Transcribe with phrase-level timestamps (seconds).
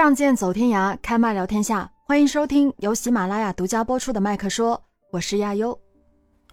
[0.00, 1.92] 仗剑走天涯，开麦聊天下。
[2.06, 4.74] 欢迎收听由喜马拉雅独家播出的《麦克说》，
[5.10, 5.78] 我是亚优，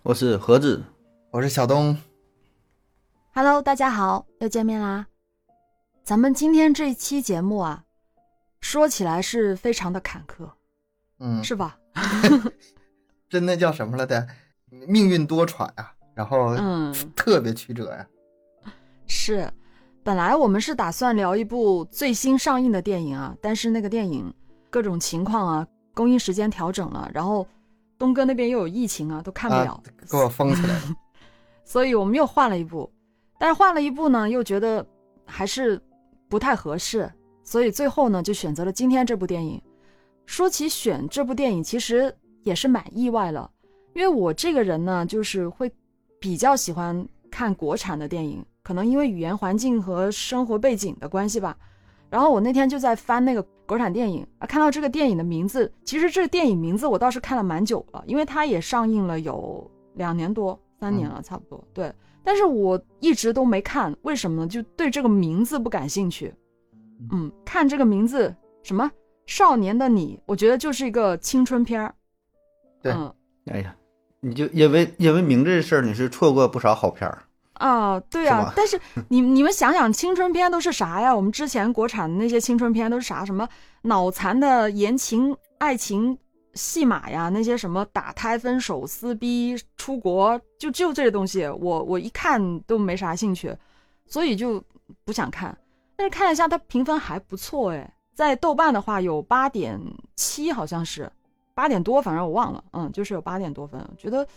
[0.03, 0.83] 我是盒子，
[1.31, 1.97] 我是小东。
[3.33, 5.07] Hello，大家好，又见面啦。
[6.03, 7.85] 咱们今天这期节目啊，
[8.59, 10.51] 说起来是非常的坎坷，
[11.19, 11.77] 嗯，是吧？
[13.29, 14.27] 真的叫什么了的？
[14.69, 18.05] 命运多舛呀，然后嗯，特别曲折呀。
[19.07, 19.49] 是。
[20.07, 24.33] 本来我们是打算聊一部最新上映的电影啊，但是那个电影
[24.69, 27.45] 各种情况啊，公映时间调整了，然后
[27.97, 30.95] 东哥那边又有疫情啊，都看不了，给我封起来了。
[31.65, 32.89] 所以我们又换了一部，
[33.37, 34.87] 但是换了一部呢，又觉得
[35.25, 35.77] 还是
[36.29, 37.11] 不太合适，
[37.43, 39.61] 所以最后呢，就选择了今天这部电影。
[40.25, 43.51] 说起选这部电影，其实也是蛮意外了，
[43.93, 45.69] 因为我这个人呢，就是会
[46.17, 48.41] 比较喜欢看国产的电影。
[48.67, 51.55] 可能因为语言环境和生活背景的关系吧，
[52.09, 61.65] 然后我那天就在翻那个国产电影啊，看到这个电影的名字，其实这个电影名字我倒是看了蛮久了，因为它也上映了有两年多、三年了，差不多。
[61.73, 61.89] 对，
[62.25, 64.47] 但是我一直都没看，为什么呢？
[64.49, 66.33] 就对这个名字不感兴趣。
[67.13, 68.83] 嗯，看这个名字什么
[69.27, 71.95] 《少年的你》，我觉得就是一个青春片儿。
[72.83, 72.91] 对，
[73.45, 73.73] 哎呀，
[74.19, 77.23] 你就因为因为名字这事儿，你是错过不少好片儿。
[77.59, 81.15] 啊，对啊，但是 你你们想想，青春片都是啥呀？
[81.15, 83.25] 我们之前国产的那些青春片都是啥？
[83.25, 83.47] 什么
[83.81, 86.17] 脑残的言情爱情
[86.53, 87.29] 戏码呀？
[87.29, 93.55] 那些什么打胎、分手、撕逼、出国，就就这些东西，我我一看都没啥兴趣，
[94.05, 94.63] 所以就
[95.03, 95.57] 不想看。
[95.95, 99.79] 但是看了一下，它评分还不错哎，在豆瓣的话有八点
[100.15, 101.11] 七，好像是
[101.55, 103.83] 八点多，反正我忘了，嗯，就是有八点多分。
[103.97, 104.27] 觉得，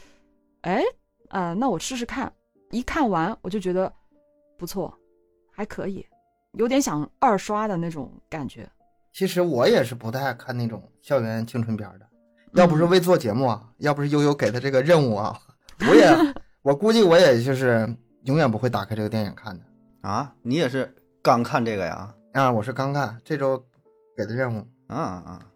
[0.62, 0.82] 哎，
[1.28, 2.32] 呃，那我试试看。
[2.70, 3.92] 一看完我就觉得
[4.56, 4.92] 不错，
[5.50, 6.06] 还可以，
[6.52, 8.68] 有点想二刷的那种感觉。
[9.12, 12.06] 其实我也是不太爱看那种校园青春片的，
[12.52, 15.36] 要不是为做节目啊，要不是悠悠给的这个任务啊，
[15.88, 16.08] 我也
[16.62, 17.92] 我估计我也就是
[18.24, 20.32] 永远不会打开这个电影看的啊。
[20.42, 22.14] 你也是刚看这个呀？
[22.34, 23.60] 啊，我是刚看，这周
[24.16, 25.46] 给的任务啊啊。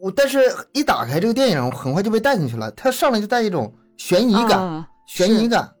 [0.00, 0.40] 我但是
[0.72, 5.72] 一打开这个电影，很快就被带进去了，它上来就带一种悬疑感，悬疑感。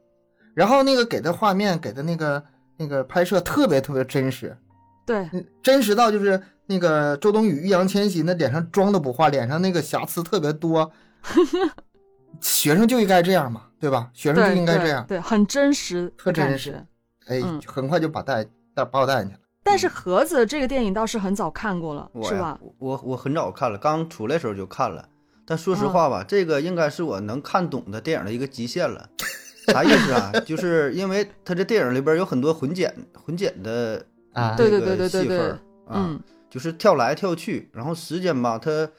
[0.58, 2.42] 然后那个给的画面，给的那个
[2.78, 4.58] 那个拍摄特别特别真实，
[5.06, 5.30] 对，
[5.62, 10.90] 真实到就是那个周冬雨、易烊千玺那脸上妆都不化，脸上那个瑕疵特别多。
[12.42, 14.10] 学生就应该这样嘛，对吧？
[14.12, 16.84] 学生就应该这样，对，很真实，特真实。
[17.28, 18.44] 哎，很快就把带
[18.74, 19.40] 带把我带进去了。
[19.62, 22.58] 但是盒子这个电影倒是很早看过了，是吧？
[22.78, 25.08] 我我很早看了，刚出来时候就看了。
[25.46, 29.08] 但说实话吧，这个应该是我能看懂的电影的一个极限了。
[29.68, 30.32] 啥意思啊？
[30.44, 35.54] 就是因为他这电影里边有很多混剪混剪的啊，对对对对对对，
[35.88, 36.20] 嗯，
[36.50, 38.90] 就是跳来跳去，然后时间吧，它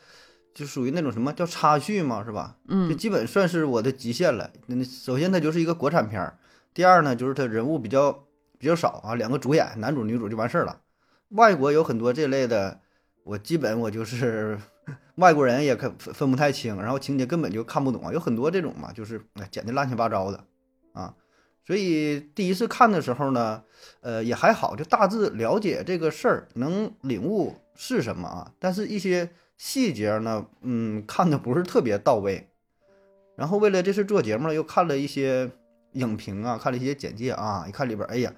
[0.54, 2.56] 就属于那种什么叫插叙嘛，是吧？
[2.68, 4.50] 嗯，就基本算是我的极限了。
[4.68, 6.38] 那首先它就是一个国产片儿，
[6.74, 8.12] 第二呢就是它人物比较
[8.58, 10.82] 比较少啊，两个主演，男主女主就完事儿了。
[11.30, 12.80] 外国有很多这类的，
[13.24, 14.60] 我基本我就是
[15.16, 20.44] 外国人也分分不太清，然后情节根本就看不懂啊，有很多这种嘛，就是剪的乱七八糟的。
[20.94, 21.14] 啊，
[21.66, 23.64] 所以第一次看的时候呢，
[24.02, 28.52] 呃，也还好，就大致了解这个事儿，能领悟是什么啊。
[28.60, 32.50] 但是，一些细节呢，嗯，看的不是特别到位。
[33.36, 35.50] 然后，为了这次做节目，又看了一些
[35.94, 38.34] 影评啊，看了一些简介啊，一看里边，哎呀，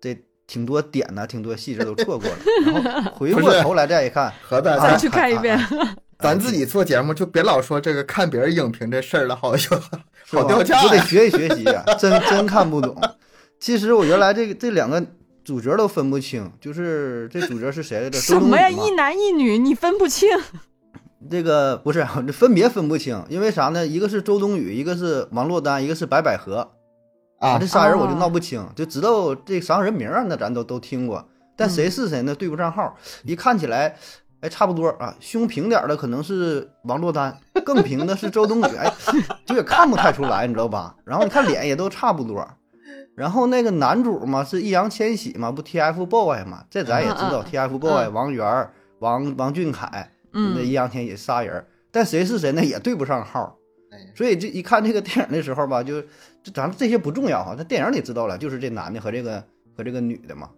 [0.00, 2.36] 这挺多点呢，挺多细节都错过了。
[2.64, 5.58] 然后回过头来再一看， 再去看一遍。
[6.18, 9.78] 咱自己做节目就别老说这个看别人影评这事儿了，好像
[10.30, 10.82] 好掉价。
[10.82, 12.96] 我得学习学习啊， 真真看不懂。
[13.60, 15.04] 其实我原来这个这两个
[15.44, 18.18] 主角都分不清，就是这主角是谁来着？
[18.18, 18.70] 什么呀？
[18.70, 20.28] 一男一女，你分不清？
[21.30, 23.86] 这个不是，分别分不清，因为啥呢？
[23.86, 26.72] 一个是周冬雨，一个是王珞丹，一个是白百合。
[27.40, 32.34] 啊，这仨人我就闹不清，就知道这仨人名啊，那咱都都听过，但谁是谁呢？
[32.34, 33.96] 对不上号，一看起来。
[34.46, 38.88] 哎，差不多啊，胸平点的可能是王珞丹，更平的是周冬雨，哎，
[39.44, 40.94] 就也看不太出来，你知道吧？
[41.04, 42.46] 然后你看脸也都差不多，
[43.16, 48.70] 然后那个男主嘛是易烊千玺嘛，不 TFBOY 嘛，这咱也知道 TFBOY 王源、
[49.00, 53.56] 王王俊凯，那易烊千玺仨人，但谁是谁呢也对不上号，
[54.14, 56.00] 所以这一看这个电影的时候吧，就
[56.44, 59.42] 就咱们这些不重要哈，那电影里知道了，就是这男的和这个
[59.76, 60.48] 和这个女的嘛，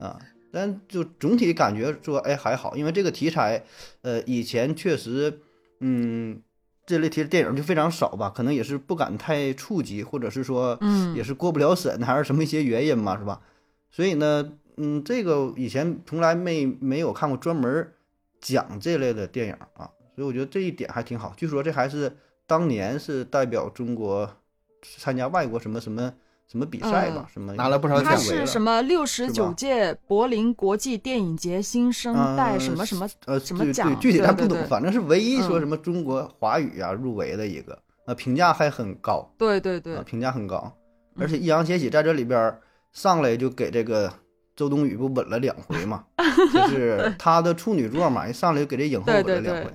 [0.00, 0.18] 啊。
[0.56, 3.62] 但就总体感觉说，哎，还好，因为这个题材，
[4.00, 5.42] 呃，以前确实，
[5.80, 6.40] 嗯，
[6.86, 13.42] 这类题电影就非常少吧，可能也是不敢太触及，或者是说，嗯，也是过不了审，还是什么一些原因嘛，是吧？
[13.90, 17.92] 所以呢，嗯，这个以前从来没没有看过专门
[18.40, 21.34] 讲这类的电影啊，所以我觉得这一点还挺好。
[21.36, 22.16] 据说这还是
[22.46, 24.34] 当年是代表中国
[24.80, 26.14] 参加外国什么什么
[26.50, 28.04] 什么比赛吧，什么拿了不少奖。
[28.04, 33.98] 他是什么六十九届柏林国际电影节新生代什么什么呃什么奖？
[33.98, 37.76] 具体咱不懂，反正是唯一说什么中国华语啊入围的一个，
[38.06, 39.28] 呃，评价还很高。
[39.36, 40.72] 对对对，评价很高。
[41.18, 42.56] 而且易烊千玺在这里边
[42.92, 44.12] 上来就给这个
[44.54, 46.04] 周冬雨不吻了两回嘛，
[46.52, 49.70] 就是他的处女作嘛，一上来就给这影后吻了两回。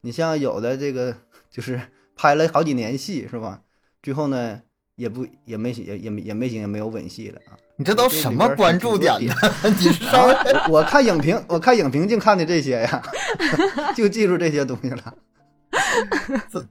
[0.00, 1.14] 你像有的这个
[1.50, 1.80] 就是
[2.16, 3.60] 拍了好几年戏是吧？
[4.02, 4.60] 最后呢
[4.98, 7.56] 也不也没也也也没行也没有吻戏了啊。
[7.76, 9.32] 你这都什么关注点呢？
[9.78, 10.34] 你稍微
[10.68, 13.02] 我看影评，我看影评净看的这些呀，
[13.96, 15.14] 就记住这些东西了。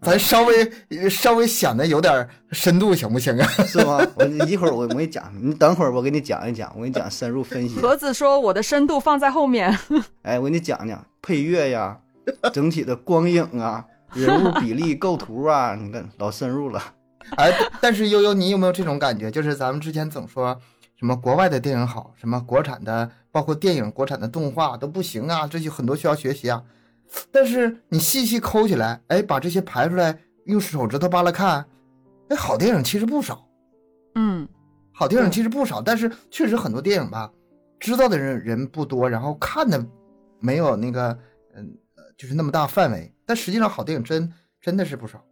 [0.01, 3.47] 咱稍微稍微显得有点深度行不行啊？
[3.65, 4.05] 是吗？
[4.15, 7.79] 我一会儿我我给你讲，你等会儿我给你讲一讲，我给你讲深入分析。
[7.79, 9.77] 盒子说我的深度放在后面。
[10.23, 11.97] 哎，我给你讲讲配乐呀，
[12.53, 16.81] 整体的光影啊，人物比例构图啊，你看老深入了。
[17.35, 17.51] 哎，
[17.81, 19.29] 但是悠悠，你有没有这种感觉？
[19.29, 20.59] 就是咱们之前总说
[20.95, 26.63] 什么国外的电影好，什么国产的，包括电影、国产的动画都不行啊，这些很多需要学习啊。
[27.31, 31.65] 但是你细细抠起来，哎，把这些排出来，用手指头扒拉看，
[32.29, 33.47] 哎，好电影其实不少，
[34.15, 34.47] 嗯，
[34.91, 37.31] 好电影其实不少，但是确实很多电影吧，
[37.79, 39.85] 知道的人人不多，然后看的
[40.39, 41.17] 没有那个，
[41.55, 41.77] 嗯，
[42.17, 45.23] 就是那么大范围，但实际上好电影真真的是不少。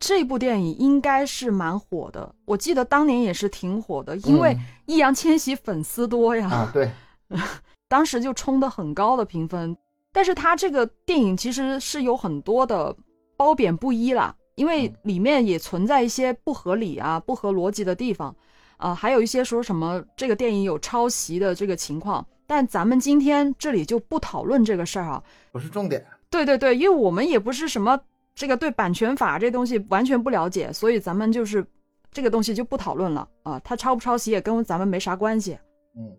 [0.00, 4.56] 这部电影应该是蛮火的，我记得当年也是挺火的，因为
[4.86, 6.90] 易烊千玺粉丝多呀，啊，对，
[7.86, 9.76] 当时就冲的很高的评分。
[10.10, 12.96] 但是他这个电影其实是有很多的
[13.36, 18.34] 褒贬不一啦，因为里面也存在一些不合理啊、不合逻辑的地方，
[18.78, 22.26] 啊，还有一些说什么这个电影有抄袭的这个情况。
[22.46, 25.22] 但咱们今天这里就不讨论这个事儿啊，
[25.52, 26.04] 不是重点。
[26.28, 28.00] 对对对，因为我们也不是什么
[28.40, 31.62] 这个对版权法这东西完全不了解，所以咱们就是
[32.10, 33.60] 这个东西就不讨论了啊。
[33.62, 35.58] 他抄不抄袭也跟咱们没啥关系。
[35.94, 36.10] 嗯。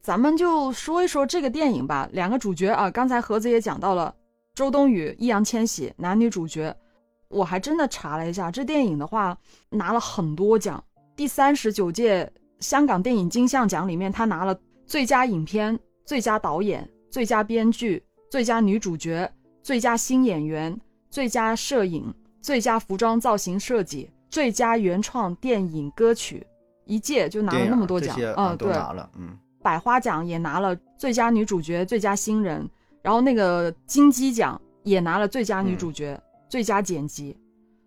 [0.00, 2.08] 咱们就说一说这个电影吧。
[2.10, 4.12] 两个主角啊，刚才盒子也讲到了，
[4.56, 6.76] 周冬雨、易烊千玺男女主角。
[7.28, 9.38] 我还真的查了一下，这电影的话
[9.70, 10.82] 拿了很多奖。
[11.14, 12.28] 第三十九届
[12.58, 19.32] 香港电影金像奖里面，他拿了最佳影片、最佳导演、最佳编剧、最佳女主角、
[19.62, 20.76] 最佳新演员、
[21.12, 26.44] 最佳摄影、最佳服装造型设计、最佳原创电影歌曲，
[26.86, 28.56] 一届就拿了那么多奖啊！
[28.56, 29.38] 对，拿了，嗯。
[29.62, 32.66] 百花奖也拿了最佳女主角、最佳新人，
[33.02, 36.18] 然后那个金鸡奖也拿了最佳女主角、
[36.48, 37.38] 最佳剪辑。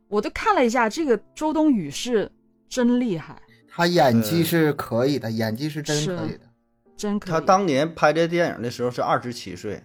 [0.07, 2.31] 我都看了一下，这个周冬雨是
[2.69, 6.41] 真厉害，她演技是可以的，演技是真可以的，
[6.95, 7.31] 真可以。
[7.31, 9.81] 她当年拍这电影的时候是二十七岁，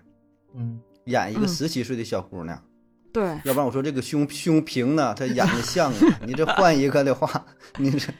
[0.55, 2.63] 嗯，演一个十七岁的小姑娘，
[3.13, 7.45] 对，要不然我说这个胸胸平呢，他演的像啊， 你这换一个的话，
[7.79, 8.13] 你这。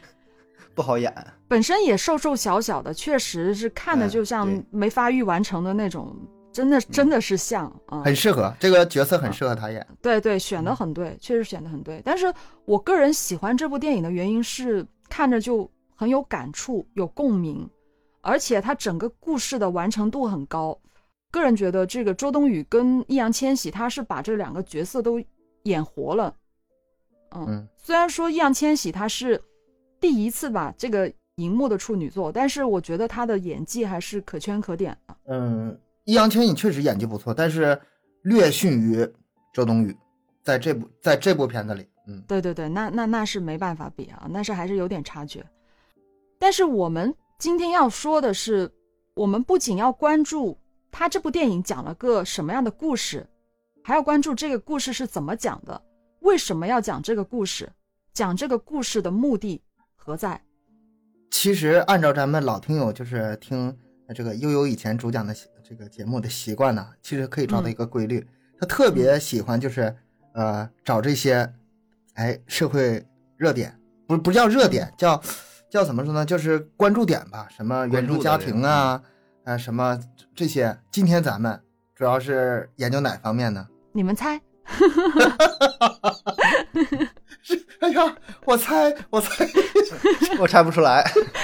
[0.73, 1.13] 不好演，
[1.49, 6.15] 本身也瘦瘦小小的，确实是看的就像没发育完成的那种，
[6.53, 9.85] 真的真的是像啊，很适合这个角色，很适合他演。
[10.01, 12.01] 对对，选的很对，确实选的很对。
[12.05, 17.69] 但是我个人喜欢这部电影的原因是看着就很有感触、有共鸣，
[18.21, 20.75] 而且它整个故事的完成度很高。
[21.31, 25.19] 个人觉得这个周冬雨跟易烊千玺，他是把这两个角色都
[25.63, 26.35] 演活了。
[27.31, 29.41] 嗯，虽然说易烊千玺他是。
[30.01, 35.15] 第一次吧，这个荧幕的处女作，但是我觉得他的演技还是可圈可点的。
[35.27, 37.79] 嗯，易烊千玺确实演技不错，但是
[38.23, 39.07] 略逊于
[39.53, 39.95] 周冬雨，
[40.41, 45.43] 在这部在这部片子里，嗯，对对对，那那那是没办法比啊，那是还是有点差距。
[46.39, 48.71] 但是我们今天要说的是，
[49.13, 50.57] 我们不仅要关注
[50.91, 53.25] 他这部电影讲了个什么样的故事，
[53.83, 55.81] 还要关注这个故事是怎么讲的，
[56.19, 57.71] 为什么要讲这个故事，
[58.13, 59.61] 讲这个故事的目的。
[59.95, 60.41] 何在？
[61.29, 63.75] 其实按照咱们老听友就是听
[64.13, 65.33] 这个悠悠以前主讲的
[65.63, 68.27] 这个节目的习惯呢，其实可以找到一个规律，
[68.59, 69.95] 他特别喜欢就是
[70.33, 71.49] 呃找这些
[72.15, 73.05] 哎社会
[73.37, 75.21] 热点，不不叫热点，叫
[75.69, 76.25] 叫怎么说呢？
[76.25, 79.01] 就是关注点吧，什么原生家庭啊，
[79.43, 79.99] 啊什么
[80.35, 80.77] 这些。
[80.91, 81.59] 今天咱们
[81.95, 83.67] 主要是研究哪方面呢？
[83.91, 84.39] 你们猜。
[87.79, 89.45] 哎呀，我猜，我猜，
[90.39, 91.03] 我猜不出来。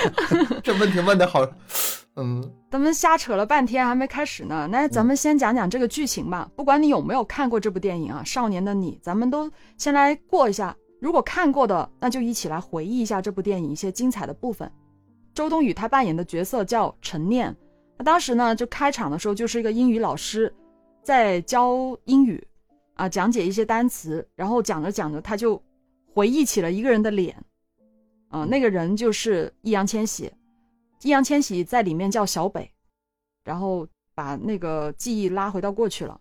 [0.63, 1.41] 这问题问的好，
[2.15, 4.67] 嗯，咱们瞎扯了半天还没开始呢。
[4.71, 6.47] 那咱们先讲讲这个剧情吧。
[6.55, 10.75] 不管你有没有看过这部电影啊，《少年的你》，咱们都先来过一下。
[11.01, 14.71] 如果看过的，那就一起来回忆一下这部电影一些精彩的部分。
[15.33, 17.55] 周冬雨她扮演的角色叫陈念，
[17.97, 20.53] 他当时呢，就开场的时候就是一个英语老师
[21.01, 22.45] 在教英语，
[22.93, 25.61] 啊，讲解一些单词，然后讲着讲着，他就
[26.13, 27.35] 回忆起了一个人的脸，
[28.29, 30.31] 啊，那个人就是易烊千玺，
[31.01, 32.71] 易烊千玺在里面叫小北，
[33.43, 36.19] 然后把那个记忆拉回到过去了。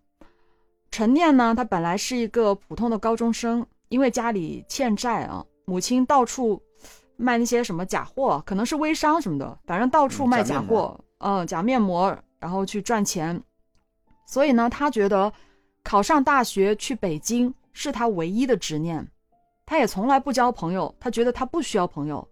[0.90, 6.62] 陈念呢，他本来是一个普通的高中生，因为家里欠债啊，母亲到处
[7.16, 10.98] 卖那些什么假货，可能是微商什么的，反正到处卖假货。
[11.18, 13.42] 嗯，假面膜，然后去赚钱，
[14.26, 15.32] 所以呢，他觉得
[15.82, 19.06] 考上大学去北京是他唯一的执念，
[19.64, 22.28] 他也从来不交朋友，他觉得他不需要朋友，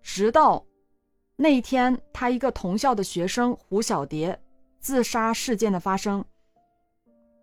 [0.00, 0.64] 直到
[1.36, 4.40] 那一天，他一个同校的学生胡小蝶
[4.80, 6.24] 自杀事件的发生，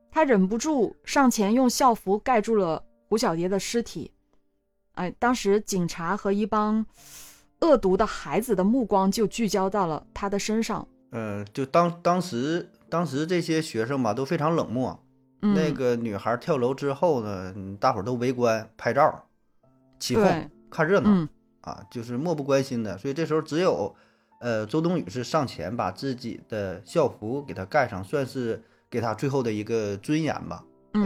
[0.10, 4.12] 他忍不住上前用校服盖住了胡小蝶的尸体，
[4.94, 6.84] 哎，当时警察和一帮。
[7.64, 10.88] 恶毒的孩子的目光就聚焦到了他的身上。
[11.12, 15.00] 呃，就当当时当时这些学生吧都非常冷漠。
[15.40, 19.26] 那个女孩跳楼之后呢，大伙儿都围观拍照、
[20.00, 21.28] 起哄、看热闹
[21.60, 22.98] 啊，就是漠不关心的。
[22.98, 23.94] 所以这时候只有
[24.40, 30.64] 呃周冬雨是上前把自己的校服给她盖上，算是给她最后的一个尊严吧，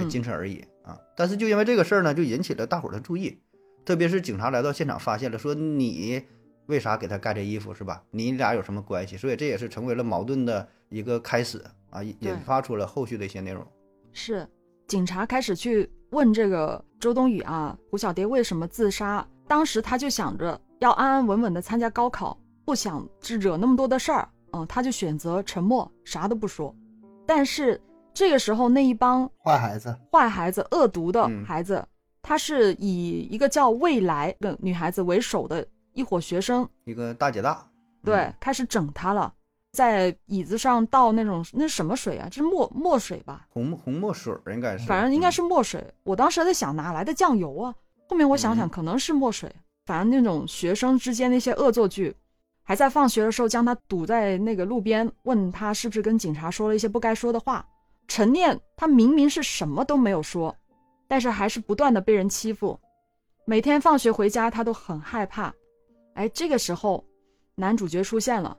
[0.08, 0.96] 仅此而已啊。
[1.16, 3.40] 但是就因为这个事儿呢，就引起了大伙儿的注意，
[3.84, 6.24] 特别是警察来到现场发现了，说你。
[6.68, 8.04] 为啥给他盖这衣服是吧？
[8.12, 9.18] 你俩有什么关系？
[9.18, 13.66] 所以这也是成为了矛盾的一个开始啊，引发出了后续的一些内容。
[14.14, 14.48] 是，
[14.88, 19.26] 警察开始去问这个周冬雨啊，胡小蝶为什么自杀？
[19.48, 23.08] 当时他就想着要安安稳稳的参加高考，不想
[23.40, 26.76] 惹那么多的事儿，嗯，他就选择沉默，啥都不说。
[27.26, 27.80] 但是
[28.14, 31.82] 这个时候，那一帮坏孩子、坏孩子、恶毒的孩子，
[32.22, 35.66] 他是以一个叫未来的女孩子为首的。
[35.98, 37.68] 一伙学生，一个大姐大，
[38.04, 39.34] 对，开始整他了，
[39.72, 42.28] 在椅子上倒那种那是什么水啊？
[42.30, 43.48] 这是墨墨水吧？
[43.50, 45.84] 红红墨水应该是，反正应该是墨水。
[46.04, 47.74] 我当时在想哪来的酱油啊？
[48.08, 49.52] 后面我想想，可能是墨水。
[49.88, 52.16] 反正那种学生之间那些恶作剧，
[52.62, 57.66] 还在放学的时候将他堵在那个路边，问他是不是跟警察说了一些不该说的话。
[58.08, 60.56] 陈念他明明是什么都没有说，
[61.08, 62.80] 但是还是不断的被人欺负。
[63.46, 65.54] 每天放学回家，他都很害怕。
[66.18, 67.06] 哎，这个时候，
[67.54, 68.58] 男主角出现了。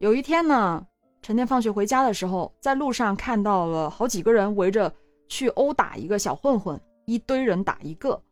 [0.00, 0.86] 有一天呢，
[1.22, 4.94] 陈念放学回家的时候，在路上看到了好几个人围着
[5.28, 8.22] 去殴打一个小混混，一堆人打一个。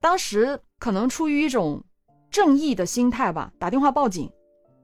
[0.00, 1.82] 当时可能出于一种
[2.30, 4.30] 正义的心态吧，打电话报警，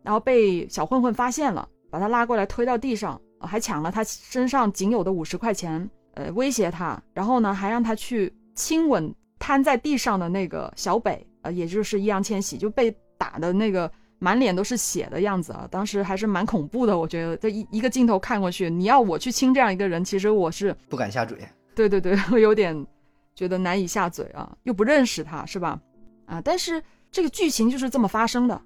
[0.02, 11.24] 然后被小混混发现了，把他拉过来推到地上，还抢了他身上仅有的五十块钱，呃，威胁他，然后呢，还让他去亲吻瘫在地上的那个小北。
[11.42, 16.98] 呃，也就是易烊千玺就被打的那个满脸都是血的样子啊，当时还是蛮恐怖的。
[16.98, 21.38] 我觉得这一一个镜头看过去，你要我去亲这样一个人，其实我是不敢下嘴。
[21.74, 22.86] 对对对， 我有点
[23.34, 25.80] 觉得难以下嘴啊，又不认识他，是吧？
[26.26, 28.60] 啊，但是这个剧情就是这么发生的。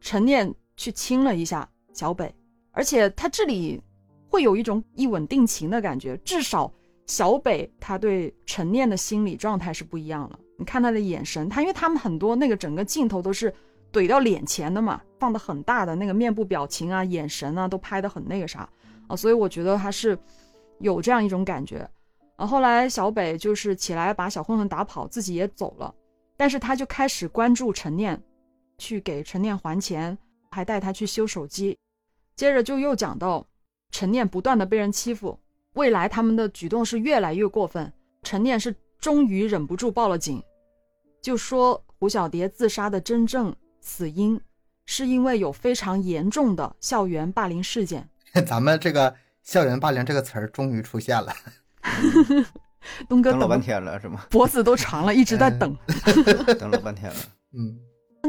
[0.00, 2.32] 陈念去亲了一下小北，
[2.70, 3.80] 而且他这里
[4.28, 6.72] 会有一种一吻定情的感觉，至少
[7.06, 10.38] 小北他对陈念的心理状态是不一样了。
[10.58, 13.54] 你看他的眼神，他因为他们很多那个整个镜头都是
[13.92, 18.68] 怼到脸前的嘛，放的很大的那个面部表情啊、眼神啊，都拍的很那个啥
[19.06, 20.18] 啊，所以我觉得他是
[20.80, 21.88] 有这样一种感觉。
[22.36, 25.94] 啊，后来小北就是起来把小混混打跑，自己也走了，
[26.36, 28.20] 但是他就开始关注陈念，
[28.78, 30.18] 去给陈念还钱，
[30.50, 31.78] 还带他去修手机。
[32.34, 33.46] 接着就又讲到
[33.90, 35.38] 陈念不断的被人欺负，
[35.74, 40.42] 未来他们的举动是越来越过分，陈念是终于忍不住报了警。
[41.20, 44.40] 就说胡小蝶自杀的真正死因，
[44.86, 48.08] 是因为有非常严重的校园霸凌事件。
[48.46, 51.32] 咱们这个“校园霸凌”这个词儿终于出现了，
[53.08, 54.26] 东哥等了半天了是吗？
[54.30, 55.76] 脖子都长了，一直在等，
[56.58, 57.16] 等了半天了。
[57.54, 57.78] 嗯，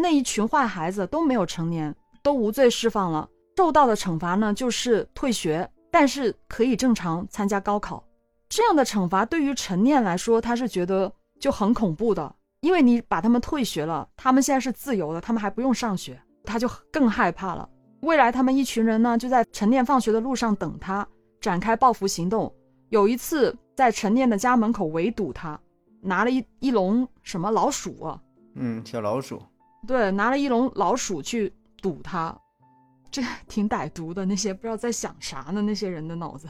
[0.02, 1.94] 那一群坏孩子都没有成年，
[2.24, 8.04] 都无罪释放了，受到的惩罚呢就是退学，但是可以正常参加高考。
[8.48, 12.36] 这样的惩罚对于陈念来说，他是觉得就很恐怖的。
[12.62, 17.68] 因为你把他们退学了，他们现在是自由的，他们还不用上学，他就更害怕了。
[18.02, 21.08] 未来他们一群人呢，就在陈念放学的路上等他，
[21.40, 22.54] 展开报复行动。
[22.90, 25.58] 有一次在陈念的家门口围堵他，
[26.02, 28.22] 拿了一一笼什么老鼠啊？
[28.56, 29.42] 嗯，小老鼠。
[29.88, 32.38] 对，拿了一笼老鼠去堵他，
[33.10, 34.26] 这 挺歹毒的。
[34.26, 35.62] 那些不知道在想啥呢？
[35.62, 36.48] 那些人的脑子。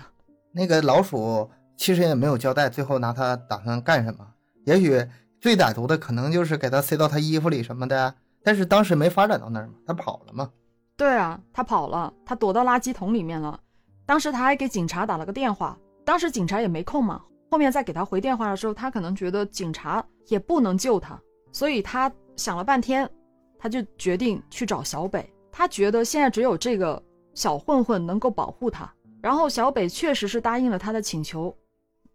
[0.51, 1.47] 那个老鼠
[1.77, 4.27] 其实也没有交代，最后拿它打算干什么？
[4.65, 5.07] 也许。
[5.39, 10.51] 最歹毒的可能就是给他塞到他衣服里什么的，但是当时没发展到那儿嘛，他跑了嘛。
[10.97, 13.59] 对啊，他跑了，他躲到垃圾桶里面了。
[14.05, 17.21] 当时他还给警察打了个电话，当时警察也没空嘛。
[17.49, 21.19] 后面再给他回电话的时候，他可能觉得警察也不能救他，
[21.51, 23.09] 所以他想了半天，
[23.57, 25.27] 他就决定去找小北。
[25.51, 27.01] 他觉得现在只有这个
[27.33, 28.91] 小混混能够保护他。
[29.21, 31.55] 然后小北确实是答应了他的请求，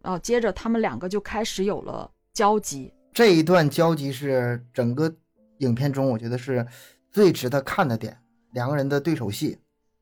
[0.03, 2.93] 啊，接着他们两个就开始有了交集。
[3.15, 5.15] 这一段交集是整个
[5.59, 6.67] 影片中我觉得是
[7.09, 8.19] 最值得看的点，
[8.51, 9.57] 两个人的对手戏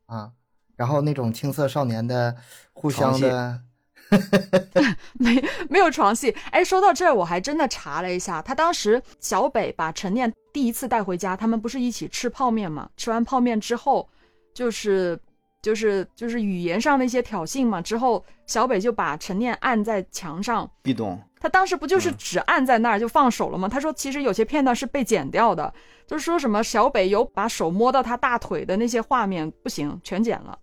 [0.08, 0.32] 啊，
[0.76, 2.36] 然后那种青涩少年的
[2.74, 3.62] 互相的。
[5.14, 12.90] 没没有床戏，哎，说到这儿，我还真的查了一下，他当时小北把陈念第一次带回家，他们不是一起吃泡面嘛？
[12.98, 14.10] 吃完泡面之后，
[14.56, 15.20] 就是
[15.64, 17.82] 就是就是语言上的一些挑衅嘛。
[17.82, 21.20] 之后小北就把陈念按在墙上，壁咚。
[21.40, 23.68] 他当时不就是只按在那儿就放手了吗？
[23.68, 25.74] 他说其实有些片段是被剪掉的，
[26.06, 30.56] 就是说什么小北有把手摸到他大腿的那些画面不行，全剪了，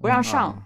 [0.00, 0.56] 不让上。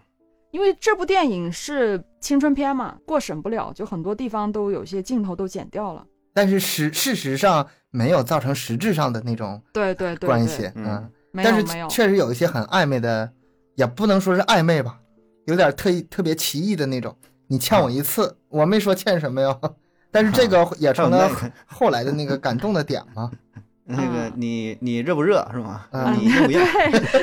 [0.52, 6.07] 因为这部电影是青春片嘛，过审不了，就很多地方都有些镜头都剪掉了。
[6.35, 13.31] 但是事事实上没有造成实质上的那种对对对关系，嗯，但是确实有一些很暧昧的，
[13.75, 14.99] 也不能说是暧昧吧，
[15.47, 17.17] 有点特意特别奇异的那种。
[17.49, 19.59] 你欠我一次，我没说欠什么呀，
[20.11, 21.31] 但是这个也成了
[21.67, 23.31] 后来的那个感动的点嘛。
[23.85, 25.85] 那个你你热不热是吗？
[26.17, 26.61] 你硬不硬？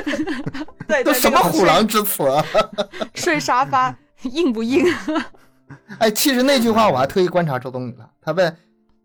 [0.86, 2.44] 对，都什么虎狼之词啊？
[3.14, 4.84] 睡沙发硬不硬？
[5.98, 8.08] 哎，其实那句话我还特意观察周冬雨了。
[8.20, 8.54] 他问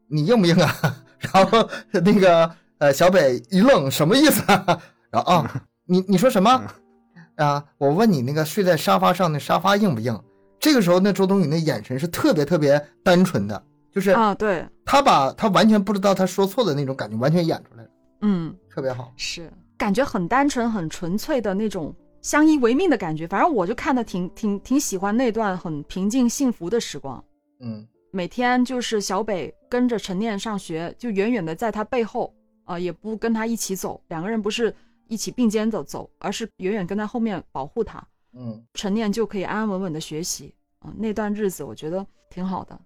[0.09, 0.97] 你硬不硬啊？
[1.33, 4.43] 然后那个呃小北一愣，什么意思？
[5.09, 6.61] 然后啊，你你说什么
[7.35, 7.63] 啊？
[7.77, 10.19] 我问你那个睡在沙发上那沙发硬不硬？
[10.59, 13.63] 这个时候那周冬雨那眼神是特别特别单纯的。
[13.91, 17.89] 就是啊，对他把他完全不知道他说错的那种感觉完全演出来了，
[18.23, 23.25] 嗯，特别好，是感觉很单纯、很纯粹的那种相依为命的感觉。
[23.25, 27.23] 反正我就看的挺挺挺喜欢那段很平静幸福的时光。
[27.61, 32.33] 嗯，每天就是小北跟着陈念上学，就远远的在他背后
[32.65, 34.75] 啊，也不跟他一起走，两个人不是
[35.07, 38.03] 一起并肩走走，而是远远跟在后面保护他。
[38.33, 42.79] 嗯，陈念就可以安安稳稳的学习啊，那段日子我觉得挺好的。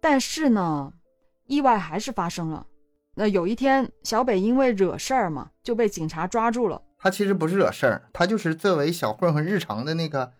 [0.00, 0.92] 但是呢，
[1.46, 2.66] 意外还是发生了。
[3.14, 6.82] 那有一天，小北因为惹事儿嘛，就被警察抓住了。
[6.98, 10.30] 他其实不是惹事儿，他就是作为小混混日常的那个，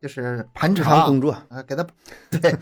[0.00, 1.86] 就是盘查工作啊，给他，
[2.30, 2.54] 对，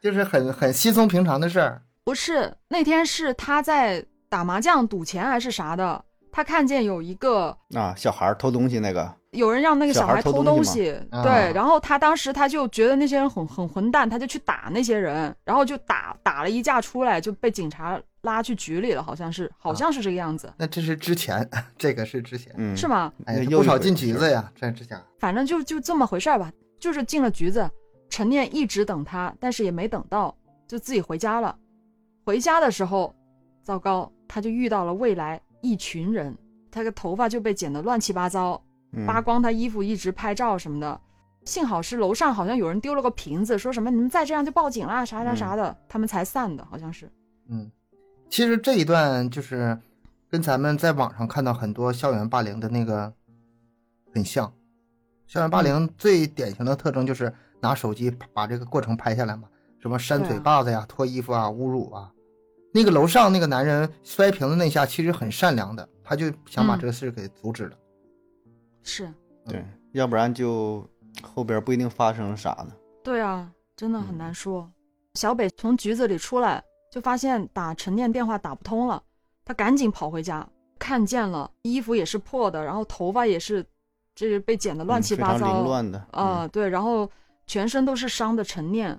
[0.00, 1.80] 就是很很稀松平常的事儿。
[2.02, 6.04] 不是那天是他在打麻将赌钱还是啥的，
[6.36, 9.10] 他看见有一个啊小孩偷东西那个。
[9.30, 20.52] 有人让那个小孩偷东西，对，然后他当时他就觉得那些人很很混蛋，他就去打那些人，然后就打打了一架出来，就被警察拉去局里了，好像是，好像是这个样子。
[20.58, 23.10] 那这是之前， 这个是之前，是吗？
[23.24, 25.00] 哎，不少进局子呀，这之前。
[25.18, 27.66] 反正就就这么回事吧，就是进了局子，
[28.10, 30.36] 陈念一直等他，但是也没等到，
[30.68, 31.56] 就自己回家了。
[32.26, 33.14] 回家的时候，
[33.62, 36.36] 糟糕，他就遇到了未来一群人，
[36.70, 38.62] 他的头发就被剪得乱七八糟。
[39.06, 41.00] 扒光他衣服，一直拍照什么的。
[41.44, 47.10] 幸好是楼上好像有人丢了个瓶子，说什么你们再这样就报警啦，啥啥啥的，他们才散的，好像是。
[47.48, 47.70] 嗯，
[48.30, 49.78] 其实这一段就是
[50.30, 53.12] 跟咱们在网上看到很多校园霸凌的那个
[54.14, 54.50] 很像。
[55.26, 59.48] 校园霸凌最典型的特征就是拿手机把这个过程拍下来嘛，
[59.78, 62.10] 什么扇嘴巴子呀、脱衣服啊、侮辱啊。
[62.76, 67.76] 那个楼上那个男人摔瓶子那下其实很善良的，他就想把这个事给阻止了。
[68.82, 69.10] 是，
[69.46, 70.86] 对，要不然就
[71.22, 72.74] 后边不一定发生了啥呢。
[73.02, 74.70] 对啊，真的很难说。
[75.14, 76.62] 小北从局子里出来，
[76.92, 79.02] 就发现打陈念电话打不通了，
[79.42, 80.46] 他赶紧跑回家，
[80.78, 83.64] 看见了衣服也是破的，然后头发也是，
[84.14, 87.10] 这是被剪的乱七八糟，凌乱的啊，对，然后
[87.46, 88.90] 全身都是伤的陈念，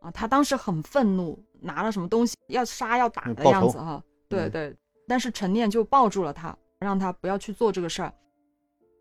[0.00, 8.12] 啊，他当时很愤怒，拿了什么东西要杀要打的样子哈，对对，但是陈念就抱住了他，让他不要去做这个事儿。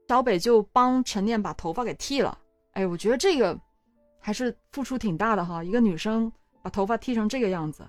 [0.08, 2.38] 小北就帮陈念把头发给剃了，
[2.74, 3.58] 哎，我觉得这个
[4.20, 5.64] 还是付出挺大的哈。
[5.64, 6.30] 一个女生
[6.62, 7.84] 把头发剃成这个样子，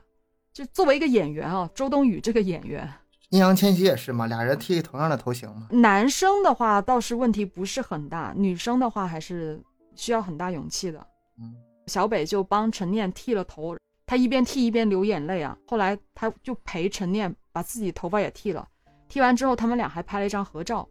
[0.52, 2.88] 就作为一个演员啊，周冬雨这个演员，
[3.30, 5.66] 易烊千玺也是嘛，俩人剃同样的头型嘛。
[5.72, 9.60] 男生的话倒是问题不是很大，女生的话还是
[9.96, 11.04] 需要很大勇气的。
[11.40, 11.52] 嗯，
[11.88, 13.76] 小北就帮陈念剃了头，
[14.12, 15.56] 他一边剃一边流眼泪啊。
[15.66, 18.68] 后来他就陪陈念把自己头发也剃了，
[19.08, 20.86] 剃完之后他们俩还拍了一张合照。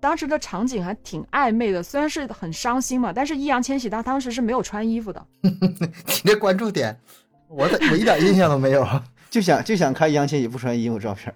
[0.00, 5.24] 当时的场景还挺暧昧的，虽然是很伤心嘛，但是易烊千玺他当时是没有穿衣服的。
[5.40, 5.52] 你
[6.24, 6.98] 这关注点，
[7.48, 8.84] 我我一点印象都没有。
[9.30, 11.32] 就想就想看易烊千玺不穿衣服照片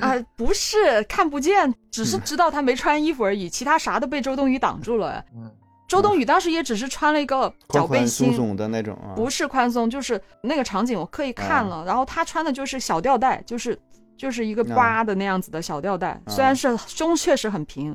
[0.00, 5.24] 啊，不是看不见，只是知道他没穿衣服而已，其他啥都被周冬雨挡住了。
[5.32, 5.48] 嗯，
[5.90, 13.76] 周冬雨当时也只是穿了一个脚背心，松松的那种啊，不是宽松，就是那个场景我刻意看了，然后她穿的就是小吊带，就是
[14.16, 17.94] 就是一个疤的那样子的小吊带，虽然是胸确实很平。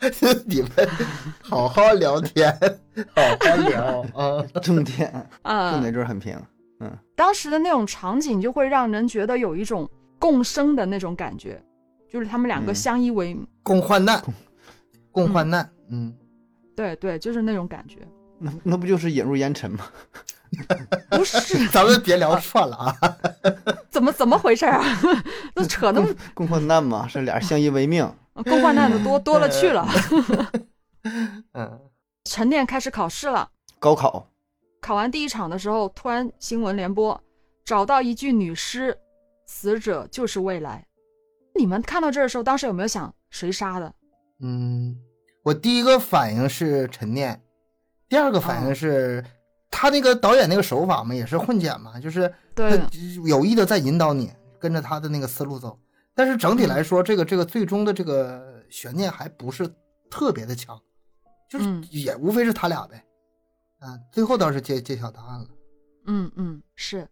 [0.46, 0.70] 你们
[1.42, 2.50] 好好聊天，
[3.14, 6.34] 好好聊啊，重点啊，重点就是很平。
[6.80, 9.86] 嗯，当时的那种场景就会让人觉得有一种
[10.18, 11.62] 共生的那种感觉，
[12.10, 13.46] 就是他们两个相依为命。
[13.62, 14.22] 共患难，
[15.12, 15.70] 共患难。
[15.90, 16.10] 嗯，
[16.76, 17.98] 对对，就是那种感觉。
[18.38, 19.86] 那那不就是引入烟尘吗？
[21.10, 22.96] 不是，咱们别聊串了啊！
[23.90, 24.84] 怎么怎么回事啊？
[25.54, 28.08] 那扯那么共患难嘛，是俩相依为命。
[28.44, 29.86] 共患难的多多了去了。
[31.52, 31.80] 嗯，
[32.24, 34.28] 陈念开始考试了，高考。
[34.80, 37.20] 考完第一场的时候，突然新闻联播
[37.64, 38.96] 找到一具女尸，
[39.46, 40.84] 死者就是未来。
[41.54, 43.92] 你们看到这儿的时候，当时有没有想谁杀的？
[44.40, 44.96] 嗯，
[45.44, 47.40] 我第一个反应是陈念，
[48.08, 49.22] 第二个反应是
[49.70, 52.70] 他那个导演那个手法嘛，也是混剪嘛，就是他
[53.26, 55.78] 有意的在引导你跟着他的那个思路走。
[56.14, 59.68] 但是整体来说，这个这个最终的这个悬念还不是
[60.10, 60.80] 特别的强，
[61.50, 63.04] 就是也无非是他俩呗。
[63.80, 65.46] 啊，最后倒是揭揭晓答案了。
[66.06, 67.06] 嗯嗯，是。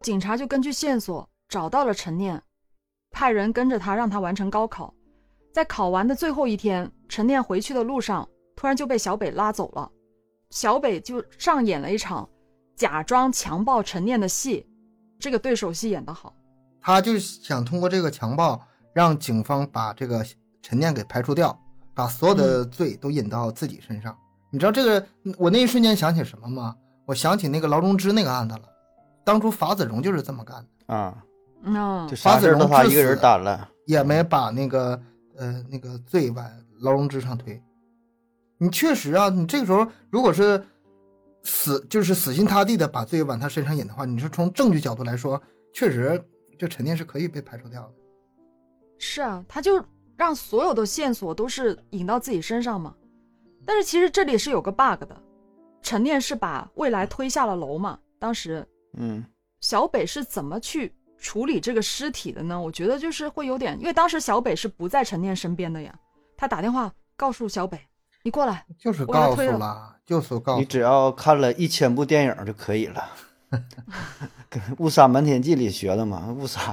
[0.00, 2.40] 警察就根据线索找到了陈念，
[3.10, 4.94] 派人跟着他，让他完成高考。
[5.56, 9.90] 在考完的最后一天，陈念回去的路上，突然就被小北拉走了。
[10.50, 12.28] 小北就上演了一场
[12.76, 14.66] 假装强暴陈念的戏，
[15.18, 16.34] 这个对手戏演得好。
[16.82, 18.60] 他就想通过这个强暴，
[18.92, 20.22] 让警方把这个
[20.60, 21.58] 陈念给排除掉，
[21.94, 24.14] 把所有的罪都引到自己身上。
[24.50, 25.06] 你知道这个，
[25.38, 26.76] 我那一瞬间想起什么吗？
[27.06, 28.64] 我想起那个劳荣枝那个案子了。
[29.24, 31.16] 当初法子荣就是这么干的啊。
[31.62, 35.00] 那法子荣的话一个人打了，也没把那个
[35.36, 36.44] 呃那个罪往
[36.80, 37.62] 劳荣枝上推。
[38.58, 40.64] 你确实啊，你这个时候如果是
[41.42, 45.40] 死就是死心塌地的把罪往他身上引的话，你是从证据角度来说，
[45.72, 46.22] 确实
[46.58, 47.94] 这陈念是可以被排除掉的。
[48.98, 49.84] 是啊，他就
[50.16, 52.94] 让所有的线索都是引到自己身上嘛。
[53.64, 55.22] 但是其实这里是有个 bug 的，
[55.82, 57.98] 陈念是把未来推下了楼嘛？
[58.18, 59.22] 当时，嗯，
[59.60, 60.94] 小北是怎么去
[61.26, 62.60] 处理这个尸体的呢？
[62.60, 65.92] 我觉得就是会有点，因为当时小北是不在陈念身边的呀。
[66.36, 67.76] 他打电话告诉小北
[68.22, 70.60] ：“你过来。”就是告诉了，就是告诉。
[70.60, 73.10] 你只要看了一千部电影就可以了。
[74.48, 76.72] 跟《误杀瞒天记》里学的嘛，误杀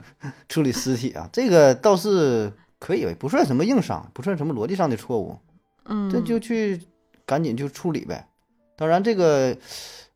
[0.50, 5.38] 处理尸体啊，这个倒是可以，不算什么硬伤，不算什么逻辑上的错误。
[5.86, 6.78] 嗯，这就去
[7.24, 8.28] 赶紧就处理呗。
[8.76, 9.56] 当然，这个，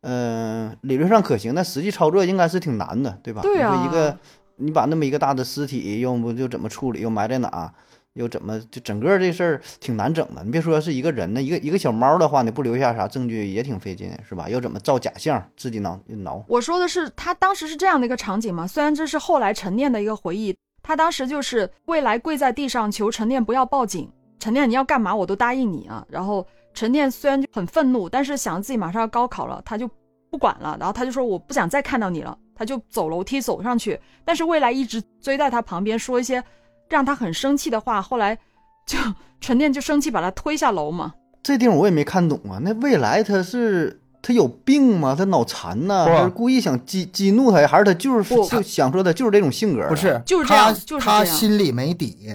[0.02, 3.42] 嗯，理论上可行，但实际操作应该是挺难的，对吧？
[3.42, 3.84] 对啊。
[3.84, 4.16] 一个，
[4.56, 7.72] 你把那么一个大的尸体，又不就怎么处理，又埋在哪，
[8.14, 10.42] 又怎么就整个这事儿挺难整的。
[10.44, 14.48] 你别说是一个人呢，一个一个小猫的话，你不留下啥证据也挺费劲，是吧？
[14.48, 16.44] 又怎么造假象，自己挠挠？
[16.48, 18.66] 我说的是，他当时是这样的一个场景嘛。
[18.66, 24.08] 虽然这是后来陈念的一个回忆，他当时就是未来跪在地上求陈念不要报警。
[24.40, 26.06] 陈念，你要干嘛我都答应你啊。
[26.08, 26.46] 然后
[26.78, 29.90] 陈念虽然就很愤怒，但是想自己马上要高考了，他就
[30.30, 30.76] 不管了。
[30.78, 33.98] 然后他就说我不想再看到你了，他就走楼梯走上去。
[34.24, 36.40] 但是未来一直追在他旁边，说一些
[36.88, 38.00] 让他很生气的话。
[38.00, 38.38] 后来
[38.86, 38.96] 就
[39.40, 41.12] 陈念就生气，把他推下楼嘛。
[41.42, 42.60] 这地方我也没看懂啊。
[42.62, 45.16] 那未来他是他有病吗？
[45.18, 46.04] 他脑残呢？
[46.04, 47.66] 还是故意想激激怒他？
[47.66, 49.88] 还是他就是就想说他就是这种性格？
[49.88, 52.32] 不是，就是这样，就是他心里没底。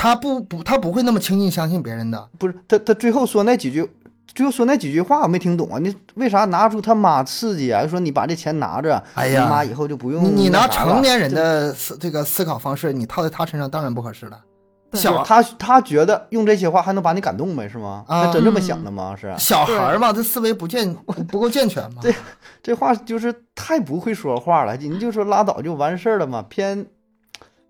[0.00, 2.28] 他不不，他不会那么轻易相信别人的。
[2.38, 3.86] 不是他，他最后说那几句，
[4.34, 5.78] 最后说那几句话我没听懂啊！
[5.78, 7.86] 你为啥拿出他妈刺激啊？
[7.86, 14.40] 说你把这钱拿着，哎呀，妈以后就不用你拿成年人的思这个思考方式，你套在他身上当然不合适了。
[14.94, 18.02] 小他他觉得用这些话还能把你感动呗，是吗？
[18.08, 19.14] 他真这么想的吗？
[19.20, 20.94] 是小孩嘛，他思维不健
[21.30, 22.00] 不够健全嘛。
[22.02, 22.14] 这
[22.62, 24.74] 这话就是太不会说话了。
[24.78, 26.86] 你就说拉倒就完事儿了嘛，偏。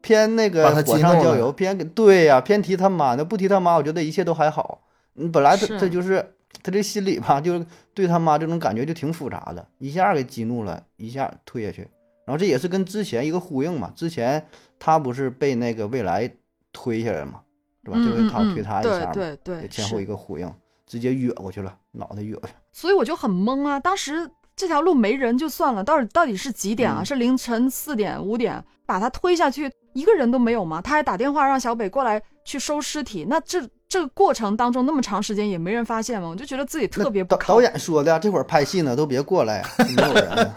[0.02, 4.82] 偏那个火上浇油，偏对呀，偏提他妈，那不提他妈，我觉得一切都还好。
[5.14, 11.82] 你本来他他就是他这心里吧，就是对他妈这种感觉就挺复杂的，一下给激怒了，一下退下去。
[12.24, 14.46] 然后这也是跟之前一个呼应嘛，之前
[14.78, 16.30] 他不是被那个未来
[16.72, 17.40] 推下来嘛，
[17.84, 17.98] 对吧？
[17.98, 20.50] 就是他推他一下嘛，对对对，前后一个呼应，
[20.86, 22.54] 直接越过去了，脑袋越过去。
[22.72, 27.02] 所以我就很懵啊，当时这条路没人就算了，到底到底是几点啊？
[27.02, 29.70] 是凌晨四点五点，把他推下去。
[29.92, 30.80] 一个人都没有吗？
[30.80, 33.26] 他还打电话让小北过来去收尸体。
[33.28, 36.28] 那这这个过程当中那么长时间也没人发现吗？
[36.28, 37.36] 我就觉得自己特别不。
[37.36, 39.64] 导导演说的，这会儿拍戏呢，都别过来，
[39.96, 40.50] 没有人。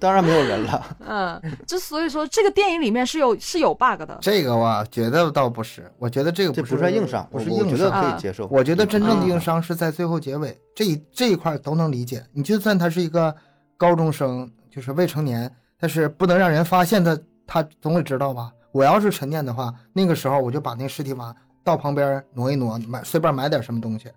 [0.00, 0.96] 当然没有人了。
[1.06, 4.18] 嗯，就所以说这个电影里面是有是有 bug 的。
[4.20, 8.02] 这个吧觉得倒不是，我觉得这个这不是算硬伤，不是我我觉得硬伤。
[8.02, 8.48] 可以接受。
[8.50, 12.22] 我觉得真正的嗯硬伤是在最后结尾这一这一块都能理解。
[12.32, 13.34] 你就算他是一个
[13.76, 15.50] 高中生，就是未成年，
[15.84, 18.50] 但是不能让人发现他，他总得知道吧？
[18.72, 24.10] 我要是陈念的话，那个时候我就把那个尸体往到旁边挪一挪，买随便买点什么东西，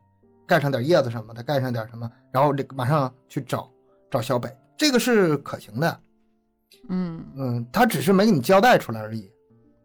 [0.47, 3.69] 盖上点叶子什么的，盖上点什么，然后这个马上去找
[4.09, 5.99] 找小北，这个是可行的。
[6.87, 9.29] 嗯嗯，他只是没给你交代出来而已。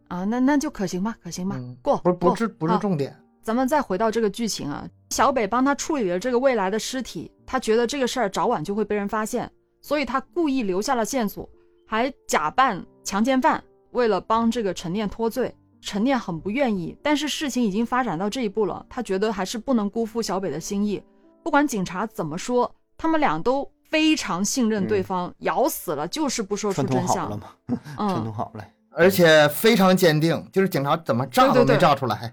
[0.07, 3.13] 啊，那那就可行吧，可行吧，嗯过不是不是不是重点。
[3.43, 11.51] 咱们再回到这个剧情啊，小北帮他处理了这个未来的尸体，他觉得这个事儿早晚就会被人发现，所以他故意留下了线索，
[11.93, 15.55] 还假扮强奸犯，为了帮这个陈念脱罪。
[15.83, 21.03] 陈念很不愿意，但是事情已经发展到这一步了，他觉得还是不能辜负小北的心意。
[21.43, 27.25] 不管警察怎么说，他们俩都非常信任对方，咬死了就是不说出真相。
[27.25, 27.49] 好了嘛，
[27.95, 28.65] 串通嗯，好了。
[28.97, 32.33] 而且非常坚定，就是警察怎么炸都没炸出来。